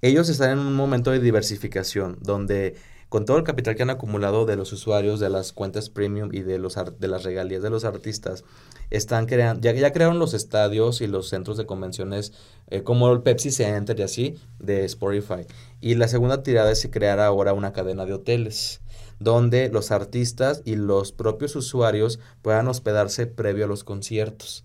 [0.00, 2.76] ellos están en un momento de diversificación donde
[3.10, 6.40] con todo el capital que han acumulado de los usuarios, de las cuentas premium y
[6.40, 8.44] de, los de las regalías de los artistas,
[8.90, 12.32] están creando, ya, ya crearon los estadios y los centros de convenciones
[12.68, 15.46] eh, como el Pepsi Center y así de Spotify.
[15.80, 18.80] Y la segunda tirada es crear ahora una cadena de hoteles
[19.18, 24.64] donde los artistas y los propios usuarios puedan hospedarse previo a los conciertos.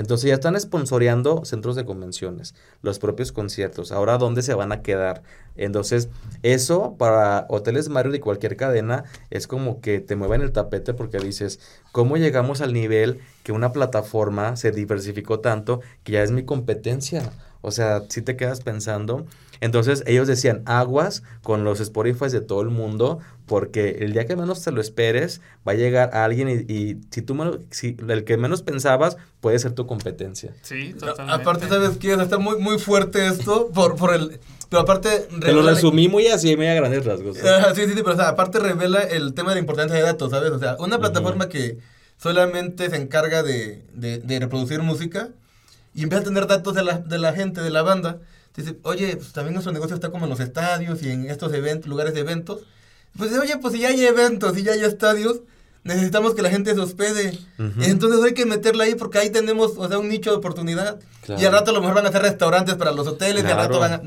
[0.00, 3.92] Entonces ya están esponsoreando centros de convenciones, los propios conciertos.
[3.92, 5.22] Ahora, ¿dónde se van a quedar?
[5.56, 6.08] Entonces,
[6.42, 11.18] eso para hoteles Mario y cualquier cadena es como que te mueven el tapete porque
[11.18, 11.60] dices,
[11.92, 17.30] ¿cómo llegamos al nivel que una plataforma se diversificó tanto que ya es mi competencia?
[17.62, 19.26] O sea, si te quedas pensando.
[19.60, 24.34] Entonces ellos decían aguas con los Spotify de todo el mundo porque el día que
[24.34, 27.36] menos te lo esperes va a llegar alguien y, si tú
[27.70, 30.54] si el que menos pensabas puede ser tu competencia.
[30.62, 31.42] Sí, totalmente.
[31.42, 32.14] Aparte, ¿sabes qué?
[32.14, 34.40] Está muy, muy fuerte esto por, por el...
[34.70, 35.28] Pero aparte...
[35.40, 37.36] Te lo resumí muy así, muy a grandes rasgos.
[37.36, 37.42] sí,
[37.74, 40.52] sí, sí, pero o sea, aparte revela el tema de la importancia de datos, ¿sabes?
[40.52, 41.78] O sea, una plataforma que
[42.16, 45.30] solamente se encarga de, de, de reproducir música
[45.94, 48.18] y empieza a tener datos de la, de la gente, de la banda.
[48.56, 51.88] Dice, oye, pues también nuestro negocio está como en los estadios y en estos eventos,
[51.88, 52.60] lugares de eventos.
[53.16, 55.40] Pues oye, pues si ya hay eventos, si ya hay estadios,
[55.82, 57.38] necesitamos que la gente se hospede.
[57.80, 60.98] Entonces hay que meterla ahí porque ahí tenemos, o sea, un nicho de oportunidad.
[61.28, 63.56] Y al rato a lo mejor van a hacer restaurantes para los hoteles, y al
[63.56, 64.02] rato van a,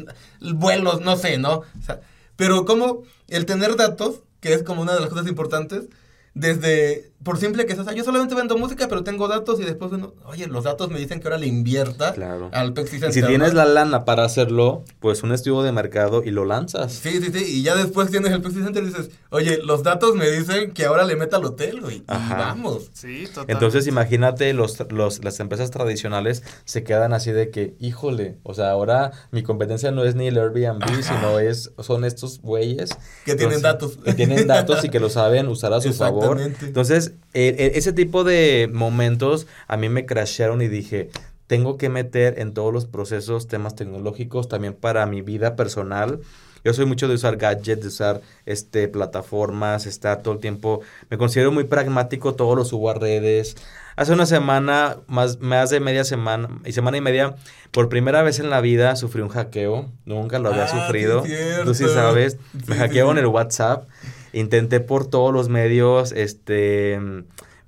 [0.54, 1.54] vuelos, no sé, ¿no?
[1.60, 2.02] O sea,
[2.36, 5.86] pero como el tener datos, que es como una de las cosas importantes,
[6.34, 10.14] desde, por simple que sea, yo solamente vendo música, pero tengo datos y después, bueno,
[10.26, 12.14] oye, los datos me dicen que ahora le invierta
[12.52, 13.10] al Pepsi Center.
[13.10, 16.92] Y si tienes la lana para hacerlo, pues un estudio de mercado y lo lanzas.
[16.94, 20.16] Sí, sí, sí, y ya después tienes el Pepsi Center y dices, oye, los datos
[20.16, 22.90] me dicen que ahora le meta al hotel, güey, y vamos.
[22.94, 28.54] Sí, Entonces, imagínate, los, los, las empresas tradicionales se quedan así de que, híjole, o
[28.54, 32.90] sea, ahora mi competencia no es ni el Airbnb, sino es, son estos güeyes.
[33.26, 33.98] Que tienen datos.
[33.98, 37.94] Que tienen datos y que lo saben usar a su favor entonces, e, e, ese
[37.94, 41.10] tipo de momentos a mí me crasharon y dije,
[41.48, 46.20] tengo que meter en todos los procesos temas tecnológicos también para mi vida personal.
[46.64, 50.80] Yo soy mucho de usar gadgets, de usar este, plataformas, estar todo el tiempo.
[51.10, 53.58] Me considero muy pragmático, todo lo subo a redes.
[53.98, 57.36] Hace una semana, más, más de media semana, y semana y media,
[57.72, 59.92] por primera vez en la vida sufrí un hackeo.
[60.06, 61.24] Nunca lo había ah, sufrido.
[61.66, 62.38] Tú sí sabes.
[62.68, 63.88] me hackearon el WhatsApp.
[64.34, 67.00] Intenté por todos los medios, este,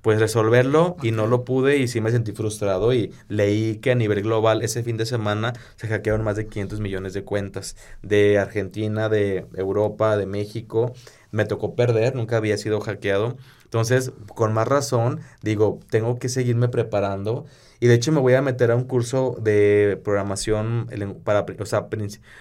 [0.06, 3.96] pues resolverlo y no lo pude y sí me sentí frustrado y leí que a
[3.96, 8.38] nivel global ese fin de semana se hackearon más de 500 millones de cuentas de
[8.38, 10.92] Argentina, de Europa, de México.
[11.32, 13.36] Me tocó perder, nunca había sido hackeado.
[13.64, 17.46] Entonces, con más razón, digo, tengo que seguirme preparando
[17.80, 20.88] y de hecho me voy a meter a un curso de programación,
[21.24, 21.88] para, o sea,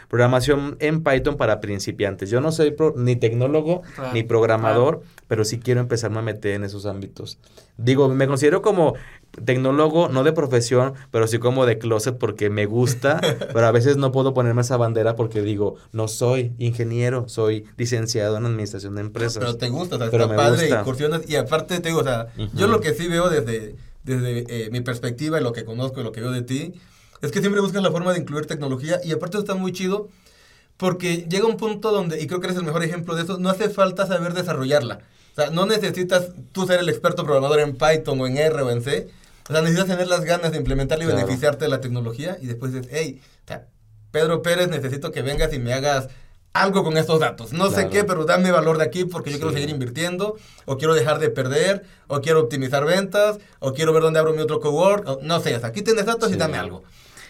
[0.07, 2.29] programación en Python para principiantes.
[2.29, 3.81] Yo no soy ni tecnólogo
[4.13, 7.37] ni programador, pero sí quiero empezarme a meter en esos ámbitos.
[7.77, 8.93] Digo, me considero como
[9.43, 13.19] tecnólogo, no de profesión, pero sí como de closet porque me gusta,
[13.53, 18.37] pero a veces no puedo ponerme esa bandera porque digo, no soy ingeniero, soy licenciado
[18.37, 19.39] en administración de empresas.
[19.39, 22.27] pero te gusta, o sea, pero está padre, incursiones, y aparte te digo, o sea,
[22.53, 23.75] yo lo que sí veo desde
[24.05, 26.73] desde eh, mi perspectiva y lo que conozco y lo que veo de ti,
[27.21, 30.09] es que siempre buscas la forma de incluir tecnología y aparte está muy chido
[30.77, 33.49] porque llega un punto donde, y creo que eres el mejor ejemplo de eso, no
[33.49, 34.99] hace falta saber desarrollarla.
[35.31, 38.69] O sea, no necesitas tú ser el experto programador en Python o en R o
[38.69, 39.09] en C.
[39.49, 42.73] O sea, necesitas tener las ganas de implementarla y beneficiarte de la tecnología y después
[42.73, 43.21] dices, hey,
[44.11, 46.07] Pedro Pérez, necesito que vengas y me hagas
[46.55, 47.51] algo con estos datos.
[47.51, 50.95] No sé qué, pero dame valor de aquí porque yo quiero seguir invirtiendo, o quiero
[50.95, 55.21] dejar de perder, o quiero optimizar ventas, o quiero ver dónde abro mi otro cowork,
[55.21, 56.83] no sé, aquí tienes datos y dame algo.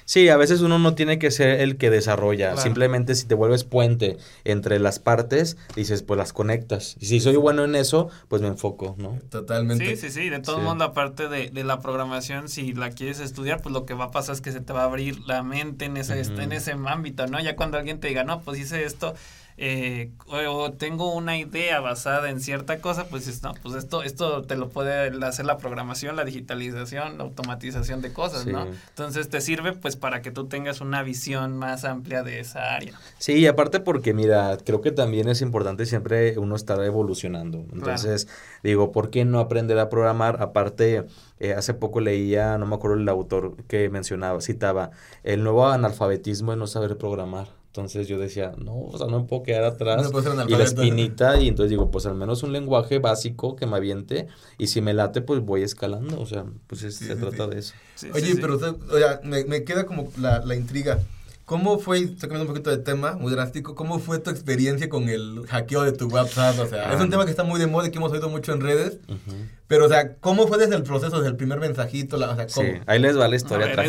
[0.05, 2.55] Sí, a veces uno no tiene que ser el que desarrolla.
[2.57, 6.95] Simplemente si te vuelves puente entre las partes, dices, pues las conectas.
[6.99, 9.19] Y si soy bueno en eso, pues me enfoco, ¿no?
[9.29, 9.83] Totalmente.
[9.83, 10.29] Sí, sí, sí.
[10.29, 13.95] De todo mundo, aparte de, de, la programación, si la quieres estudiar, pues lo que
[13.95, 16.51] va a pasar es que se te va a abrir la mente en ese, en
[16.51, 17.39] ese ámbito, ¿no?
[17.39, 19.15] Ya cuando alguien te diga, no, pues hice esto,
[19.57, 24.41] eh, o, tengo una idea basada en cierta cosa, pues es, no, pues esto, esto
[24.41, 28.67] te lo puede hacer la programación, la digitalización, la automatización de cosas, ¿no?
[28.89, 32.99] Entonces te sirve pues para que tú tengas una visión más amplia de esa área.
[33.17, 37.65] Sí, y aparte porque mira, creo que también es importante siempre uno estar evolucionando.
[37.71, 38.27] Entonces,
[38.61, 40.41] digo, ¿por qué no aprender a programar?
[40.41, 41.05] Aparte,
[41.39, 44.91] eh, hace poco leía, no me acuerdo el autor que mencionaba, citaba,
[45.23, 47.47] el nuevo analfabetismo es no saber programar.
[47.75, 50.09] Entonces yo decía, no, o sea, no me puedo quedar atrás.
[50.47, 54.27] y la espinita, y entonces digo, pues al menos un lenguaje básico que me aviente,
[54.57, 57.73] y si me late, pues voy escalando, o sea, pues se trata de eso.
[58.13, 60.99] Oye, pero o sea, me, me, queda como la, la intriga.
[61.43, 65.09] ¿Cómo fue, estoy cambiando un poquito de tema, muy drástico, cómo fue tu experiencia con
[65.09, 66.57] el hackeo de tu WhatsApp?
[66.59, 67.09] O sea, es un ah.
[67.09, 68.99] tema que está muy de moda y que hemos oído mucho en redes.
[69.67, 72.17] Pero, o sea, ¿cómo fue desde el proceso, desde el primer mensajito?
[72.17, 72.67] La, o sea, ¿cómo?
[72.67, 73.87] Sí, ahí les va la historia atrás.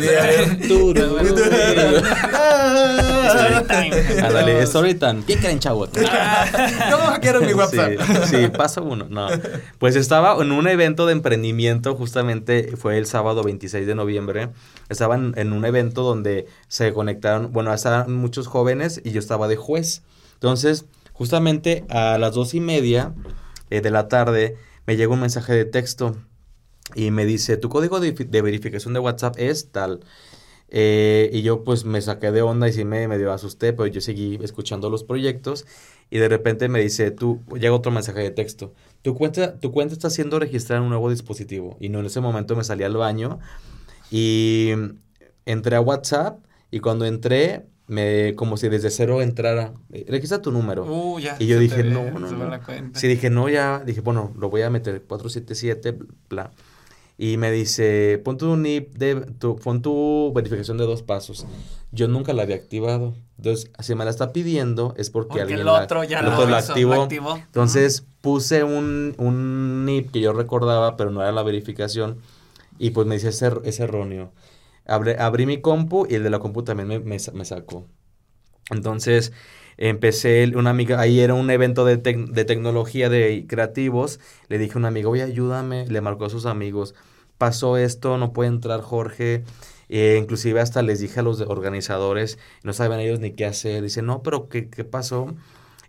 [4.23, 5.23] Ándale, story time.
[5.25, 5.89] ¿Qué creen, chavos?
[6.91, 7.93] ¿Cómo hackearon mi WhatsApp?
[8.25, 9.05] Sí, paso uno.
[9.09, 9.27] No.
[9.77, 14.49] Pues estaba en un evento de emprendimiento, justamente fue el sábado 26 de noviembre.
[14.89, 19.57] Estaba en un evento donde se conectaron bueno, estaban muchos jóvenes y yo estaba de
[19.57, 20.01] juez.
[20.35, 23.13] Entonces, justamente a las dos y media
[23.69, 24.55] eh, de la tarde
[24.87, 26.15] me llegó un mensaje de texto
[26.95, 29.99] y me dice, tu código de, verificación de WhatsApp es tal.
[30.69, 34.01] Eh, y yo pues me saqué de onda y sí me medio asusté, pero yo
[34.01, 35.65] seguí escuchando los proyectos
[36.09, 39.93] y de repente me dice, tú, llega otro mensaje de texto, tu cuenta, tu cuenta
[39.93, 41.77] está siendo registrada en un nuevo dispositivo.
[41.79, 43.39] Y no en ese momento me salí al baño
[44.09, 44.71] y
[45.45, 46.39] entré a WhatsApp
[46.71, 50.85] y cuando entré, me como si desde cero entrara, eh, registra tu número.
[50.85, 52.59] Uh, ya, y yo dije, no, no, no.
[52.93, 55.97] Sí, dije, no, ya, dije, bueno, lo voy a meter, 477,
[56.29, 56.51] bla.
[57.17, 61.47] Y me dice, pon tu NIP, de, tu, pon tu verificación de dos pasos.
[61.91, 63.15] Yo nunca la había activado.
[63.37, 67.07] Entonces, si me la está pidiendo, es porque, alguien el otro ya lo, activó.
[67.37, 72.19] Entonces, puse un, un NIP que yo recordaba, pero no era la verificación.
[72.77, 74.31] Y pues me dice, es, er, es erróneo
[74.87, 77.87] abrí mi compu y el de la compu también me, me, sacó.
[78.71, 79.33] Entonces
[79.77, 84.79] empecé, una amiga, ahí era un evento de, de, tecnología de creativos, le dije a
[84.79, 86.95] una amiga, oye, ayúdame, le marcó a sus amigos,
[87.37, 89.43] pasó esto, no puede entrar Jorge,
[89.89, 94.01] eh, inclusive hasta les dije a los organizadores, no saben ellos ni qué hacer, dice,
[94.01, 95.35] no, pero ¿qué, qué pasó?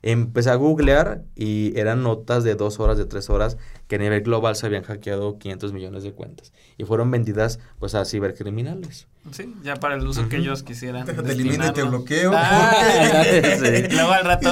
[0.03, 3.57] Empecé a googlear y eran notas de dos horas, de tres horas,
[3.89, 7.95] que a nivel global se habían hackeado 500 millones de cuentas y fueron vendidas pues
[7.95, 9.09] a cibercriminales.
[9.33, 11.05] Sí, ya para el uso que ellos quisieran.
[11.05, 12.33] Te elimino y te bloqueo.
[12.35, 13.89] Ah, sí.
[13.91, 14.51] Luego al rato,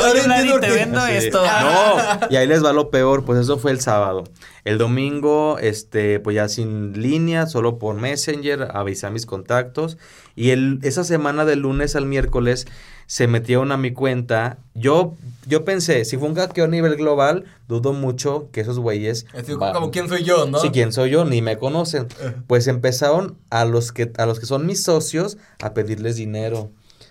[0.61, 1.43] te vendo esto.
[1.43, 4.25] No, y ahí les va lo peor, pues eso fue el sábado.
[4.65, 9.97] El domingo, este, pues ya sin línea, solo por Messenger, avisé a mis contactos.
[10.35, 12.67] Y el, esa semana del lunes al miércoles
[13.07, 14.59] se metieron a mi cuenta.
[14.75, 15.15] Yo,
[15.47, 19.27] yo pensé, si fue un hackeo a nivel global, dudo mucho que esos güeyes...
[19.73, 20.59] como quién soy yo, ¿no?
[20.59, 22.09] Sí, quién soy yo, ni me conocen.
[22.47, 26.71] Pues empezaron a los que, a los que son mis socios a pedirles dinero,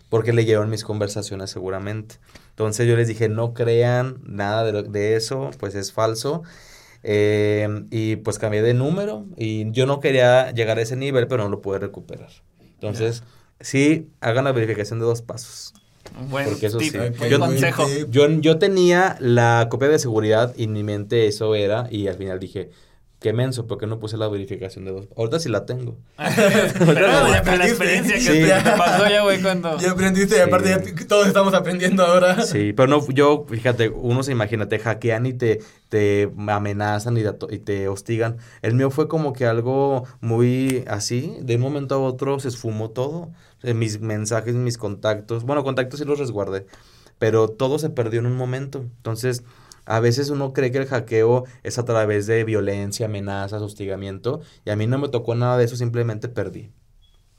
[0.09, 2.15] porque leyeron mis conversaciones seguramente.
[2.49, 6.43] Entonces yo les dije, no crean nada de, de eso, pues es falso.
[7.07, 11.43] Eh, y pues cambié de número y yo no quería llegar a ese nivel, pero
[11.43, 12.31] no lo pude recuperar.
[12.59, 13.21] Entonces,
[13.59, 15.75] sí, hagan la verificación de dos pasos.
[16.29, 16.91] Buen Porque eso sí.
[17.29, 17.85] yo, consejo.
[18.09, 22.15] Yo, yo, tenía la copia de seguridad y en mi mente eso era y al
[22.15, 22.69] final dije,
[23.25, 25.07] qué menso, porque no puse la verificación de dos?
[25.17, 25.97] Ahorita sí la tengo.
[26.77, 29.79] Pero la experiencia que te pasó ya, güey, cuando...
[29.79, 32.43] Ya aprendiste y aparte ya todos estamos aprendiendo ahora.
[32.43, 37.23] Sí, pero no, yo, fíjate, uno se imagina, te hackean y te, te amenazan y
[37.23, 38.37] te, y te hostigan.
[38.61, 42.91] El mío fue como que algo muy así, de un momento a otro se esfumó
[42.91, 43.31] todo
[43.63, 45.45] mis mensajes, mis contactos.
[45.45, 46.67] Bueno, contactos sí los resguardé,
[47.17, 48.81] pero todo se perdió en un momento.
[48.97, 49.43] Entonces,
[49.85, 54.69] a veces uno cree que el hackeo es a través de violencia, amenazas, hostigamiento, y
[54.71, 56.71] a mí no me tocó nada de eso, simplemente perdí.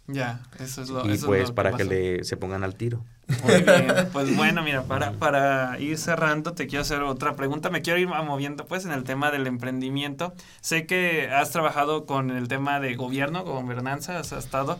[0.09, 3.05] Ya, eso es lo Y pues para que le, se pongan al tiro.
[3.43, 7.71] Muy bien, pues bueno, mira, para, para ir cerrando, te quiero hacer otra pregunta.
[7.71, 10.33] Me quiero ir moviendo pues en el tema del emprendimiento.
[10.61, 14.79] Sé que has trabajado con el tema de gobierno, gobernanza, has estado.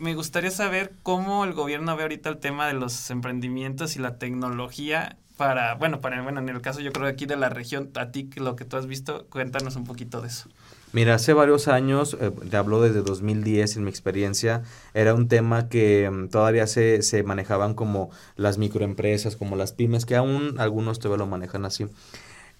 [0.00, 4.18] Me gustaría saber cómo el gobierno ve ahorita el tema de los emprendimientos y la
[4.18, 8.10] tecnología para, bueno, para, bueno, en el caso yo creo aquí de la región, a
[8.10, 10.48] ti lo que tú has visto, cuéntanos un poquito de eso.
[10.94, 14.62] Mira, hace varios años, eh, te hablo desde 2010 en mi experiencia,
[14.94, 20.06] era un tema que mm, todavía se, se manejaban como las microempresas, como las pymes,
[20.06, 21.86] que aún algunos todavía lo manejan así.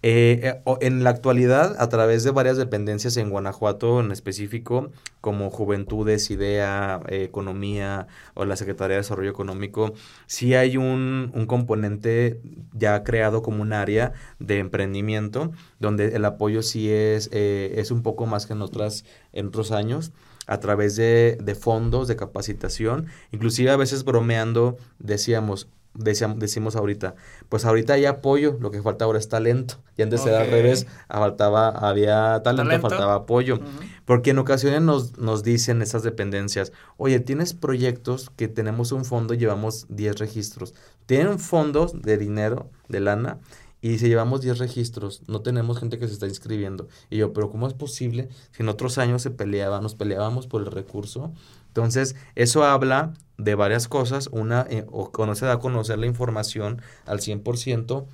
[0.06, 4.90] Eh, eh, en la actualidad, a través de varias dependencias en Guanajuato en específico,
[5.22, 9.94] como Juventudes, IDEA, eh, Economía o la Secretaría de Desarrollo Económico,
[10.26, 12.38] sí hay un, un componente
[12.74, 18.02] ya creado como un área de emprendimiento, donde el apoyo sí es, eh, es un
[18.02, 20.12] poco más que en, otras, en otros años
[20.46, 27.14] a través de, de fondos de capacitación, inclusive a veces bromeando decíamos, decíamos, decimos ahorita,
[27.48, 29.76] pues ahorita hay apoyo, lo que falta ahora es talento.
[29.96, 32.88] Y antes era al revés, ah, faltaba, había talento, Talento.
[32.88, 33.60] faltaba apoyo.
[34.04, 39.34] Porque en ocasiones nos, nos dicen esas dependencias, oye, tienes proyectos que tenemos un fondo
[39.34, 40.74] y llevamos 10 registros.
[41.06, 43.38] Tienen fondos de dinero, de lana,
[43.84, 46.88] y si llevamos 10 registros, no tenemos gente que se está inscribiendo.
[47.10, 50.62] Y yo, pero ¿cómo es posible si en otros años se peleaba, nos peleábamos por
[50.62, 51.32] el recurso?
[51.68, 54.28] Entonces, eso habla de varias cosas.
[54.32, 58.06] Una, eh, o o no se da a conocer la información al 100%,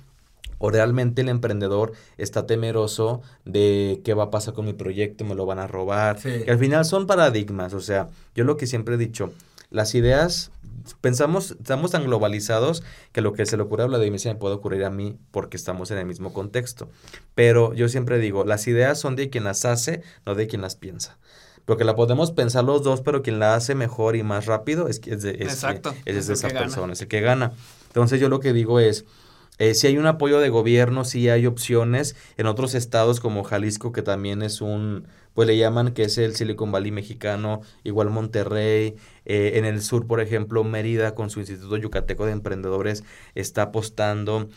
[0.61, 5.35] o realmente el emprendedor está temeroso de qué va a pasar con mi proyecto, me
[5.35, 6.19] lo van a robar.
[6.19, 6.43] Sí.
[6.45, 7.73] Que al final son paradigmas.
[7.73, 9.33] O sea, yo lo que siempre he dicho,
[9.71, 10.51] las ideas,
[11.01, 14.53] pensamos, estamos tan globalizados que lo que se le ocurre a Vladimir se me puede
[14.55, 16.89] ocurrir a mí porque estamos en el mismo contexto.
[17.33, 20.75] Pero yo siempre digo, las ideas son de quien las hace, no de quien las
[20.75, 21.17] piensa.
[21.65, 25.01] Porque la podemos pensar los dos, pero quien la hace mejor y más rápido es,
[25.05, 26.59] es, de, es, Exacto, es es de el esa gana.
[26.59, 27.53] persona, es el que gana.
[27.87, 29.05] Entonces yo lo que digo es,
[29.59, 33.91] eh, si hay un apoyo de gobierno, si hay opciones en otros estados como Jalisco,
[33.91, 38.95] que también es un, pues le llaman que es el Silicon Valley mexicano, igual Monterrey,
[39.25, 43.03] eh, en el sur, por ejemplo, Mérida con su Instituto Yucateco de Emprendedores
[43.35, 44.49] está apostando.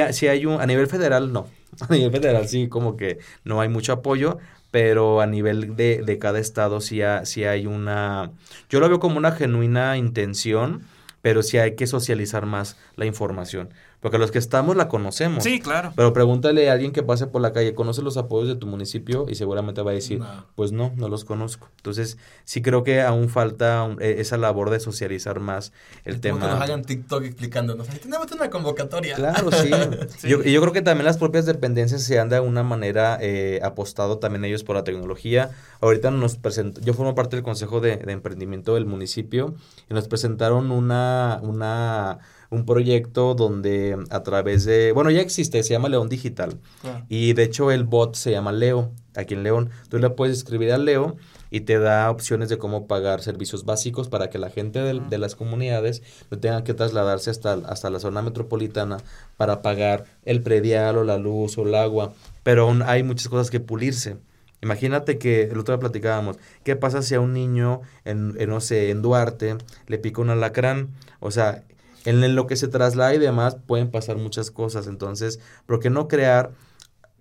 [0.00, 1.46] Ha- sí hay un, a nivel federal no,
[1.88, 4.38] a nivel federal sí como que no hay mucho apoyo,
[4.70, 8.32] pero a nivel de, de cada estado sí, ha- sí hay una,
[8.68, 10.82] yo lo veo como una genuina intención,
[11.22, 13.70] pero sí hay que socializar más la información,
[14.00, 15.42] porque los que estamos la conocemos.
[15.44, 15.92] Sí, claro.
[15.96, 19.26] Pero pregúntale a alguien que pase por la calle, ¿conoce los apoyos de tu municipio?
[19.28, 20.46] Y seguramente va a decir, No.
[20.54, 21.68] pues no, no los conozco.
[21.76, 25.72] Entonces, sí creo que aún falta un- eh, esa labor de socializar más
[26.04, 26.64] el Como que nos tema.
[26.64, 27.88] hagan TikTok explicándonos.
[27.88, 29.16] Tenemos una convocatoria.
[29.16, 29.70] Claro, sí.
[30.18, 30.28] Sí.
[30.28, 33.60] Yo, y yo creo que también las propias dependencias se han de alguna manera eh,
[33.62, 35.50] apostado también ellos por la tecnología.
[35.80, 39.54] Ahorita nos presentó, yo formo parte del Consejo de, de Emprendimiento del municipio
[39.90, 42.18] y nos presentaron una, una,
[42.50, 46.58] un proyecto donde a través de, bueno, ya existe, se llama León Digital.
[46.80, 47.04] Claro.
[47.08, 49.70] Y de hecho el bot se llama Leo, aquí en León.
[49.90, 51.16] Tú le puedes escribir a Leo
[51.50, 55.10] y te da opciones de cómo pagar servicios básicos para que la gente del- Ujú.
[55.10, 58.98] de, las comunidades no tenga que trasladarse hasta, hasta la zona metropolitana
[59.36, 62.12] para pagar el predial o la luz o el agua.
[62.44, 64.16] Pero aún hay muchas cosas que pulirse.
[64.60, 68.60] Imagínate que el otro día platicábamos, ¿qué pasa si a un niño en, en, no
[68.60, 70.88] sé, en Duarte le pica un alacrán?
[71.20, 71.62] O sea,
[72.08, 74.86] en lo que se traslada y demás pueden pasar muchas cosas.
[74.86, 76.52] Entonces, ¿por qué no crear,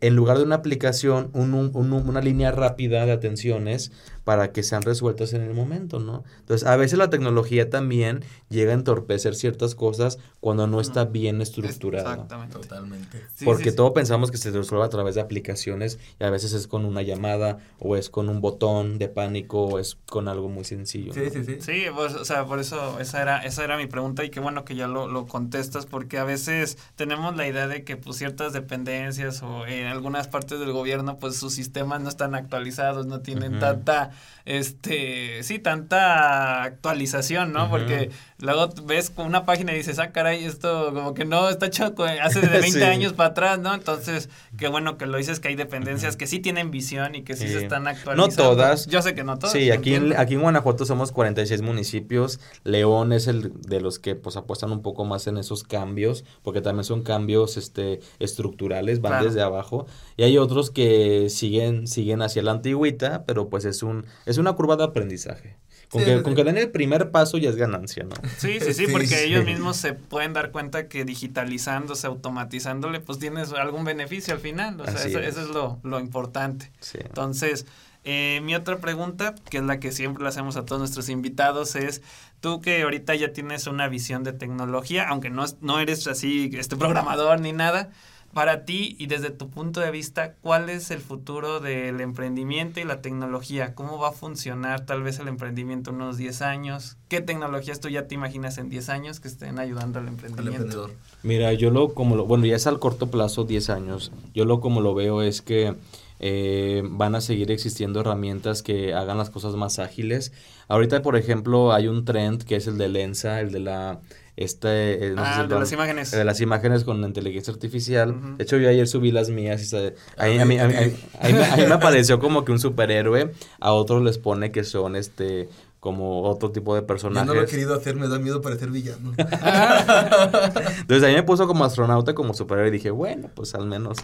[0.01, 3.91] en lugar de una aplicación, un- un- un- una línea rápida de atenciones
[4.28, 6.25] para que sean resueltas en el momento, ¿no?
[6.41, 11.39] Entonces, a veces la tecnología también llega a entorpecer ciertas cosas cuando no está bien
[11.41, 12.11] estructurada.
[12.11, 12.59] Exactamente.
[12.59, 13.23] Totalmente.
[13.34, 13.75] Sí, Porque sí, sí.
[13.78, 17.03] todo pensamos que se resuelve a través de aplicaciones y a veces es con una
[17.03, 21.13] llamada o es con un botón de pánico o es con algo muy sencillo.
[21.13, 21.30] Sí, ¿no?
[21.30, 21.57] sí, sí.
[21.61, 24.65] Sí, pues, o sea, por eso esa era, esa era mi pregunta y qué bueno
[24.65, 28.51] que ya lo, lo contestas porque a veces tenemos la idea de que pues ciertas
[28.51, 33.53] dependencias o en algunas partes del gobierno pues sus sistemas no están actualizados, no tienen
[33.53, 33.61] Ujú.
[33.61, 34.11] tanta,
[34.45, 37.70] este, sí, tanta actualización, ¿no?
[37.70, 41.93] Porque luego ves una página y dices, ah, caray, esto como que no está hecho
[41.95, 42.84] co- hace de 20 Sí.
[42.84, 43.74] años para atrás, ¿no?
[43.74, 47.36] Entonces, qué bueno que lo dices que hay dependencias que sí tienen visión y que
[47.36, 47.53] sí, Sí.
[47.53, 48.36] se están No actualizando.
[48.36, 48.88] todas.
[48.88, 49.51] Yo sé que no todas.
[49.53, 52.39] Sí, aquí en, aquí en Guanajuato somos 46 municipios.
[52.63, 56.61] León es el de los que pues apuestan un poco más en esos cambios, porque
[56.61, 59.26] también son cambios este estructurales, van Claro.
[59.26, 59.88] desde abajo.
[60.15, 64.53] Y hay otros que siguen siguen hacia la antigüita, pero pues es un es una
[64.53, 65.55] curva de aprendizaje.
[65.89, 68.15] Con, Sí, que, sí, con que den el primer paso ya es ganancia, ¿no?
[68.37, 69.15] Sí, sí, sí, porque sí.
[69.23, 74.79] ellos mismos se pueden dar cuenta que digitalizándose, automatizándole, pues tienes algún beneficio al final.
[74.81, 75.27] O sea, eso, es.
[75.29, 76.71] eso es lo, lo importante.
[76.81, 76.97] Sí.
[77.01, 77.65] Entonces,
[78.03, 81.75] eh, mi otra pregunta, que es la que siempre le hacemos a todos nuestros invitados,
[81.77, 82.01] es,
[82.41, 86.49] tú que ahorita ya tienes una visión de tecnología, aunque no, es- no eres así
[86.53, 87.91] este programador ni nada,
[88.34, 92.84] para ti y desde tu punto de vista, ¿cuál es el futuro del emprendimiento y
[92.84, 93.73] la tecnología?
[93.73, 96.97] ¿Cómo va a funcionar tal vez el emprendimiento en unos 10 años?
[97.07, 100.51] ¿Qué tecnologías tú ya te imaginas en 10 años que estén ayudando al Al emprendimiento?
[100.63, 100.91] emprendedor.
[101.23, 104.11] Mira, yo lo como lo, bueno, ya es al corto plazo, 10 años.
[104.36, 105.75] Yo lo como lo veo es que
[106.19, 110.32] eh, van a seguir existiendo herramientas que hagan las cosas más ágiles.
[110.67, 113.99] Ahorita, por ejemplo, hay un trend que es el de Lensa, el de la
[114.38, 115.07] este...
[115.07, 116.11] eh, no sé si Ah, de las imágenes.
[116.11, 118.38] de las imágenes con inteligencia artificial.
[118.38, 120.73] De hecho, yo ayer subí las mías y se- ahí, Ah, a mí, a mí-
[121.19, 123.33] ahí me, ahí me apareció como que un superhéroe.
[123.59, 127.27] A otros les pone que son este como otro tipo de Yo personajes.
[127.27, 129.13] no lo he querido hacer, me da miedo parecer villano.
[129.17, 133.97] Entonces a mí me puso como astronauta, como superhéroe y dije, bueno, pues al menos.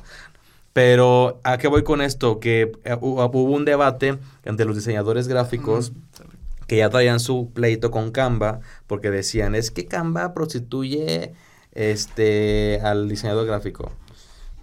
[0.72, 2.40] Pero ¿a qué voy con esto?
[2.40, 5.92] Que eh, hu- hubo un debate entre los diseñadores gráficos
[6.74, 11.34] que ya traían su pleito con Canva porque decían, es que Canva prostituye
[11.74, 13.92] este al diseñador gráfico.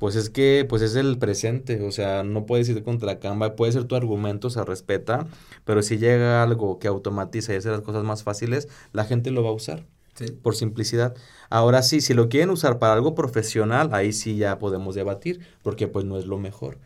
[0.00, 3.70] Pues es que pues es el presente, o sea, no puedes ir contra Canva, puede
[3.70, 5.28] ser tu argumento, se respeta,
[5.64, 9.44] pero si llega algo que automatiza y hace las cosas más fáciles, la gente lo
[9.44, 10.32] va a usar Sí.
[10.32, 11.14] por simplicidad.
[11.48, 15.86] Ahora sí, si lo quieren usar para algo profesional, ahí sí ya podemos debatir, porque
[15.86, 16.78] pues no es lo mejor.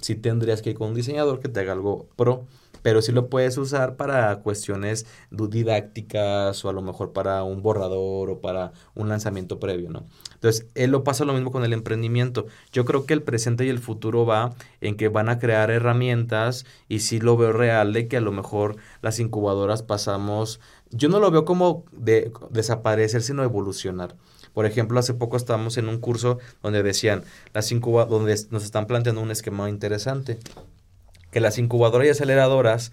[0.00, 2.46] Sí tendrías que ir con un diseñador que te haga algo pro,
[2.82, 8.30] pero sí lo puedes usar para cuestiones didácticas o a lo mejor para un borrador
[8.30, 10.06] o para un lanzamiento previo, ¿no?
[10.34, 12.46] Entonces, él lo pasa lo mismo con el emprendimiento.
[12.72, 16.64] Yo creo que el presente y el futuro va en que van a crear herramientas
[16.88, 20.60] y sí lo veo real de que a lo mejor las incubadoras pasamos,
[20.90, 24.16] yo no lo veo como de desaparecer, sino evolucionar.
[24.54, 27.22] Por ejemplo, hace poco estábamos en un curso donde decían,
[27.54, 30.38] las incuba donde nos están planteando un esquema interesante,
[31.30, 32.92] que las incubadoras y aceleradoras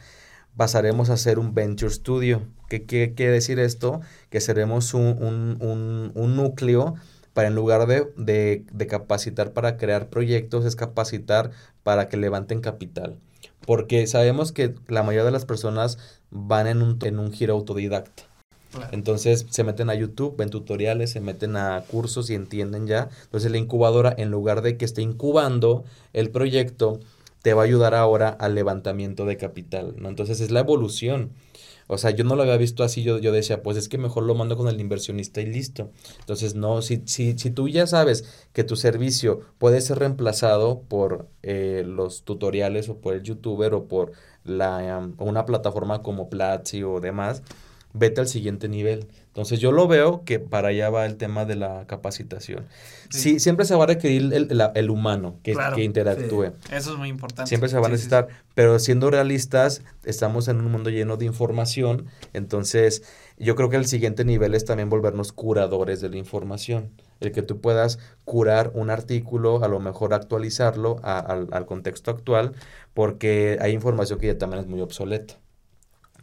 [0.56, 2.42] pasaremos a ser un venture studio.
[2.70, 4.02] ¿Qué qué quiere decir esto?
[4.30, 6.96] Que seremos un núcleo
[7.34, 11.52] para en lugar de, de- de capacitar para crear proyectos, es capacitar
[11.84, 13.18] para que levanten capital.
[13.66, 15.98] Porque sabemos que la mayoría de las personas
[16.32, 18.24] van en un, en un giro autodidacta.
[18.92, 23.10] Entonces se meten a YouTube, ven tutoriales, se meten a cursos y entienden ya.
[23.24, 27.00] Entonces la incubadora, en lugar de que esté incubando el proyecto,
[27.42, 30.10] te va a ayudar ahora al levantamiento de capital, ¿no?
[30.10, 31.32] Entonces es la evolución.
[31.90, 34.24] O sea, yo no lo había visto así, yo, yo decía, pues es que mejor
[34.24, 35.90] lo mando con el inversionista y listo.
[36.20, 41.30] Entonces, no, si, si, si tú ya sabes que tu servicio puede ser reemplazado por
[41.44, 44.12] eh, los tutoriales o por el youtuber o por
[44.44, 47.42] la, una plataforma como Platzi o demás,
[47.98, 49.08] vete al siguiente nivel.
[49.28, 52.66] Entonces yo lo veo que para allá va el tema de la capacitación.
[53.10, 53.40] Sí, Sí.
[53.40, 55.76] siempre se va a requerir el, la- el humano que, Claro.
[55.76, 56.54] que interactúe.
[56.72, 57.48] Eso es muy importante.
[57.48, 61.26] Siempre se va a sí, necesitar, pero siendo realistas, estamos en un mundo lleno de
[61.26, 63.04] información, entonces
[63.38, 66.90] yo creo que el siguiente nivel es también volvernos curadores de la información,
[67.20, 72.10] el que tú puedas curar un artículo, a lo mejor actualizarlo a- al, al contexto
[72.12, 72.54] actual,
[72.96, 75.36] porque hay información que ya también es muy obsoleta.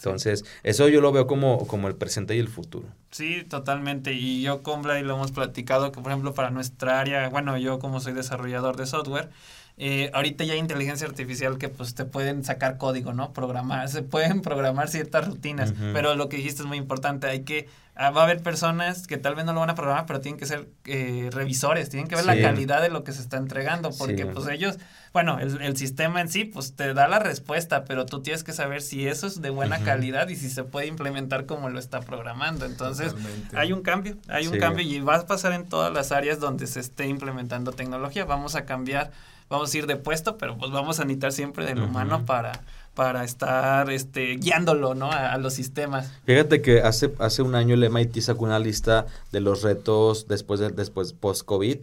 [0.04, 2.86] Entonces, eso yo lo veo como, como el presente y el futuro.
[3.10, 4.12] Sí, totalmente.
[4.12, 7.78] Y yo con Vlad lo hemos platicado que, por ejemplo, para nuestra área, bueno, yo
[7.78, 9.30] como soy desarrollador de software,
[9.76, 13.32] eh, ahorita ya hay inteligencia artificial que pues te pueden sacar código, ¿no?
[13.32, 17.68] Programar, se pueden programar ciertas rutinas, pero lo que dijiste es muy importante, hay que,
[17.96, 20.38] ah, va a haber personas que tal vez no lo van a programar, pero tienen
[20.38, 23.90] que ser eh, revisores, tienen que ver la calidad de lo que se está entregando,
[23.98, 24.28] porque Sí.
[24.32, 24.78] pues ellos,
[25.12, 28.52] bueno, el, el sistema en sí pues te da la respuesta, pero tú tienes que
[28.52, 31.98] saber si eso es de buena calidad y si se puede implementar como lo está
[32.00, 32.64] programando.
[32.64, 33.56] Entonces, Totalmente.
[33.58, 36.68] hay un cambio, hay un cambio y va a pasar en todas las áreas donde
[36.68, 38.24] se esté implementando tecnología.
[38.24, 39.10] Vamos a cambiar,
[39.48, 41.88] vamos a ir de puesto, pero pues vamos a necesitar siempre del Ujú.
[41.88, 42.62] humano para,
[42.94, 45.10] para estar este, guiándolo, ¿no?
[45.12, 46.12] A, a los sistemas.
[46.24, 50.60] Fíjate que hace, hace un año el MIT sacó una lista de los retos después
[50.60, 51.78] de, después post-COVID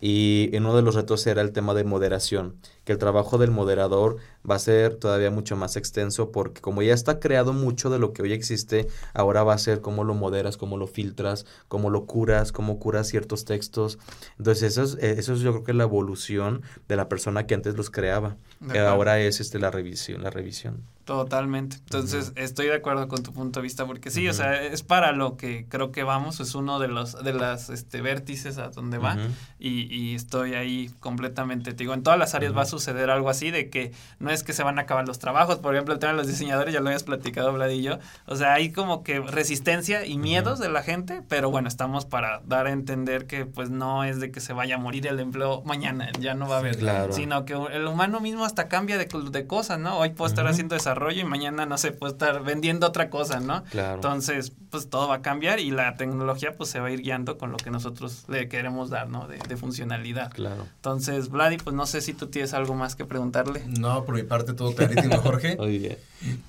[0.00, 2.54] y uno de los retos era el tema de moderación,
[2.90, 4.16] que el trabajo del moderador
[4.48, 8.12] va a ser todavía mucho más extenso porque como ya está creado mucho de lo
[8.12, 12.06] que hoy existe, ahora va a ser cómo lo moderas, cómo lo filtras, cómo lo
[12.06, 14.00] curas, cómo curas ciertos textos.
[14.38, 17.54] Entonces eso es, eh, eso es yo creo que la evolución de la persona que
[17.54, 18.38] antes los creaba,
[18.72, 20.82] que ahora es este la revisión, la revisión.
[21.04, 21.76] Totalmente.
[21.76, 25.10] Entonces, estoy de acuerdo con tu punto de vista porque sí, o sea, es para
[25.10, 28.98] lo que creo que vamos, es uno de los de las este vértices a donde
[28.98, 29.16] va
[29.58, 32.66] y, y estoy ahí completamente, te digo, en todas las áreas va a.
[32.80, 35.74] suceder algo así de que no es que se van a acabar los trabajos, por
[35.74, 38.54] ejemplo, el tema de los diseñadores ya lo habías platicado Vlad y yo, o sea,
[38.54, 42.70] hay como que resistencia y miedos de la gente, pero bueno, estamos para dar a
[42.70, 46.34] entender que pues no es de que se vaya a morir el empleo mañana, ya
[46.34, 47.12] no va a haber, Claro.
[47.12, 49.98] sino que el humano mismo hasta cambia de, de cosas, ¿no?
[49.98, 53.64] Hoy puedo estar haciendo desarrollo y mañana, no sé, puedo estar vendiendo otra cosa, ¿no?
[53.64, 53.96] Claro.
[53.96, 57.38] Entonces, pues todo va a cambiar y la tecnología pues se va a ir guiando
[57.38, 59.26] con lo que nosotros le queremos dar, ¿no?
[59.26, 60.32] De, de funcionalidad.
[60.32, 60.66] Claro.
[60.76, 63.62] Entonces, Vladi, pues no sé si tú tienes algo más que preguntarle.
[63.66, 65.56] No, por mi parte todo clarísimo, Jorge.
[65.56, 65.98] Muy bien.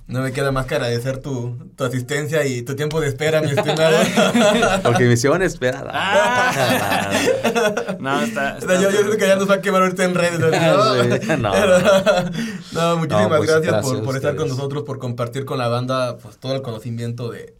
[0.07, 3.51] No me queda más que agradecer tu, tu asistencia y tu tiempo de espera, mi
[3.51, 3.97] estimado.
[4.83, 5.91] Porque misión esperada.
[5.93, 7.11] Ah.
[7.99, 8.59] No, está...
[8.61, 10.39] Sea, yo, yo creo que ya nos va a quemar ahorita en redes.
[10.39, 10.51] ¿no?
[10.51, 11.51] Sí, no.
[12.73, 15.67] No, muchísimas No, pues, gracias, gracias por, por estar con nosotros, por compartir con la
[15.67, 17.55] banda pues todo el conocimiento de,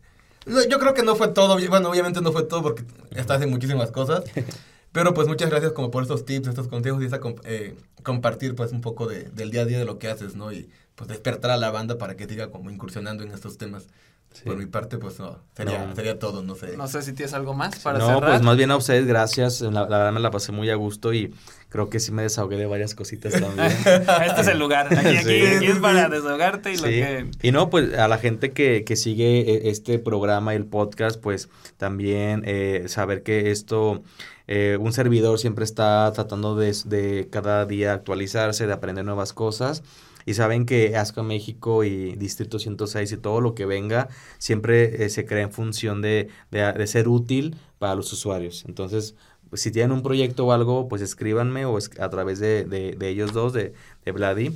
[0.46, 3.50] No, Yo creo que no fue todo, bueno, obviamente no fue todo porque estás en
[3.50, 4.24] muchísimas cosas,
[4.92, 8.56] pero pues muchas gracias como por estos tips, estos consejos y esa com- eh, compartir
[8.56, 10.52] pues un poco de, del día a día de lo que haces, ¿no?
[10.52, 13.88] Y pues despertar a la banda para que siga como incursionando en estos temas.
[14.34, 14.44] Sí.
[14.46, 15.94] Por mi parte, pues no, sería, No.
[15.94, 16.78] sería todo, no sé.
[16.78, 18.30] No sé si tienes algo más para no, cerrar.
[18.30, 19.60] pues más bien a ustedes, gracias.
[19.60, 21.34] La, la verdad me la pasé muy a gusto y
[21.68, 23.68] creo que sí me desahogué de varias cositas también.
[24.26, 24.88] este es el lugar.
[24.88, 25.46] Aquí, aquí, Sí.
[25.58, 26.94] aquí es para desahogarte y lo Sí.
[26.94, 27.28] que...
[27.42, 31.20] Y no, pues a la gente que, que sigue eh, este programa y el podcast,
[31.20, 34.02] pues también eh, saber que esto,
[34.54, 39.82] eh, un servidor siempre está tratando de, de cada día actualizarse, de aprender nuevas cosas.
[40.26, 45.10] Y saben que ASCA México y Distrito 106 y todo lo que venga siempre eh,
[45.10, 48.66] se crea en función de, de, ser útil para los usuarios.
[48.68, 49.16] Entonces,
[49.50, 53.54] pues, si tienen un proyecto o algo, pues escríbanme o a través de ellos dos,
[53.54, 53.72] de,
[54.04, 54.52] de Vladi.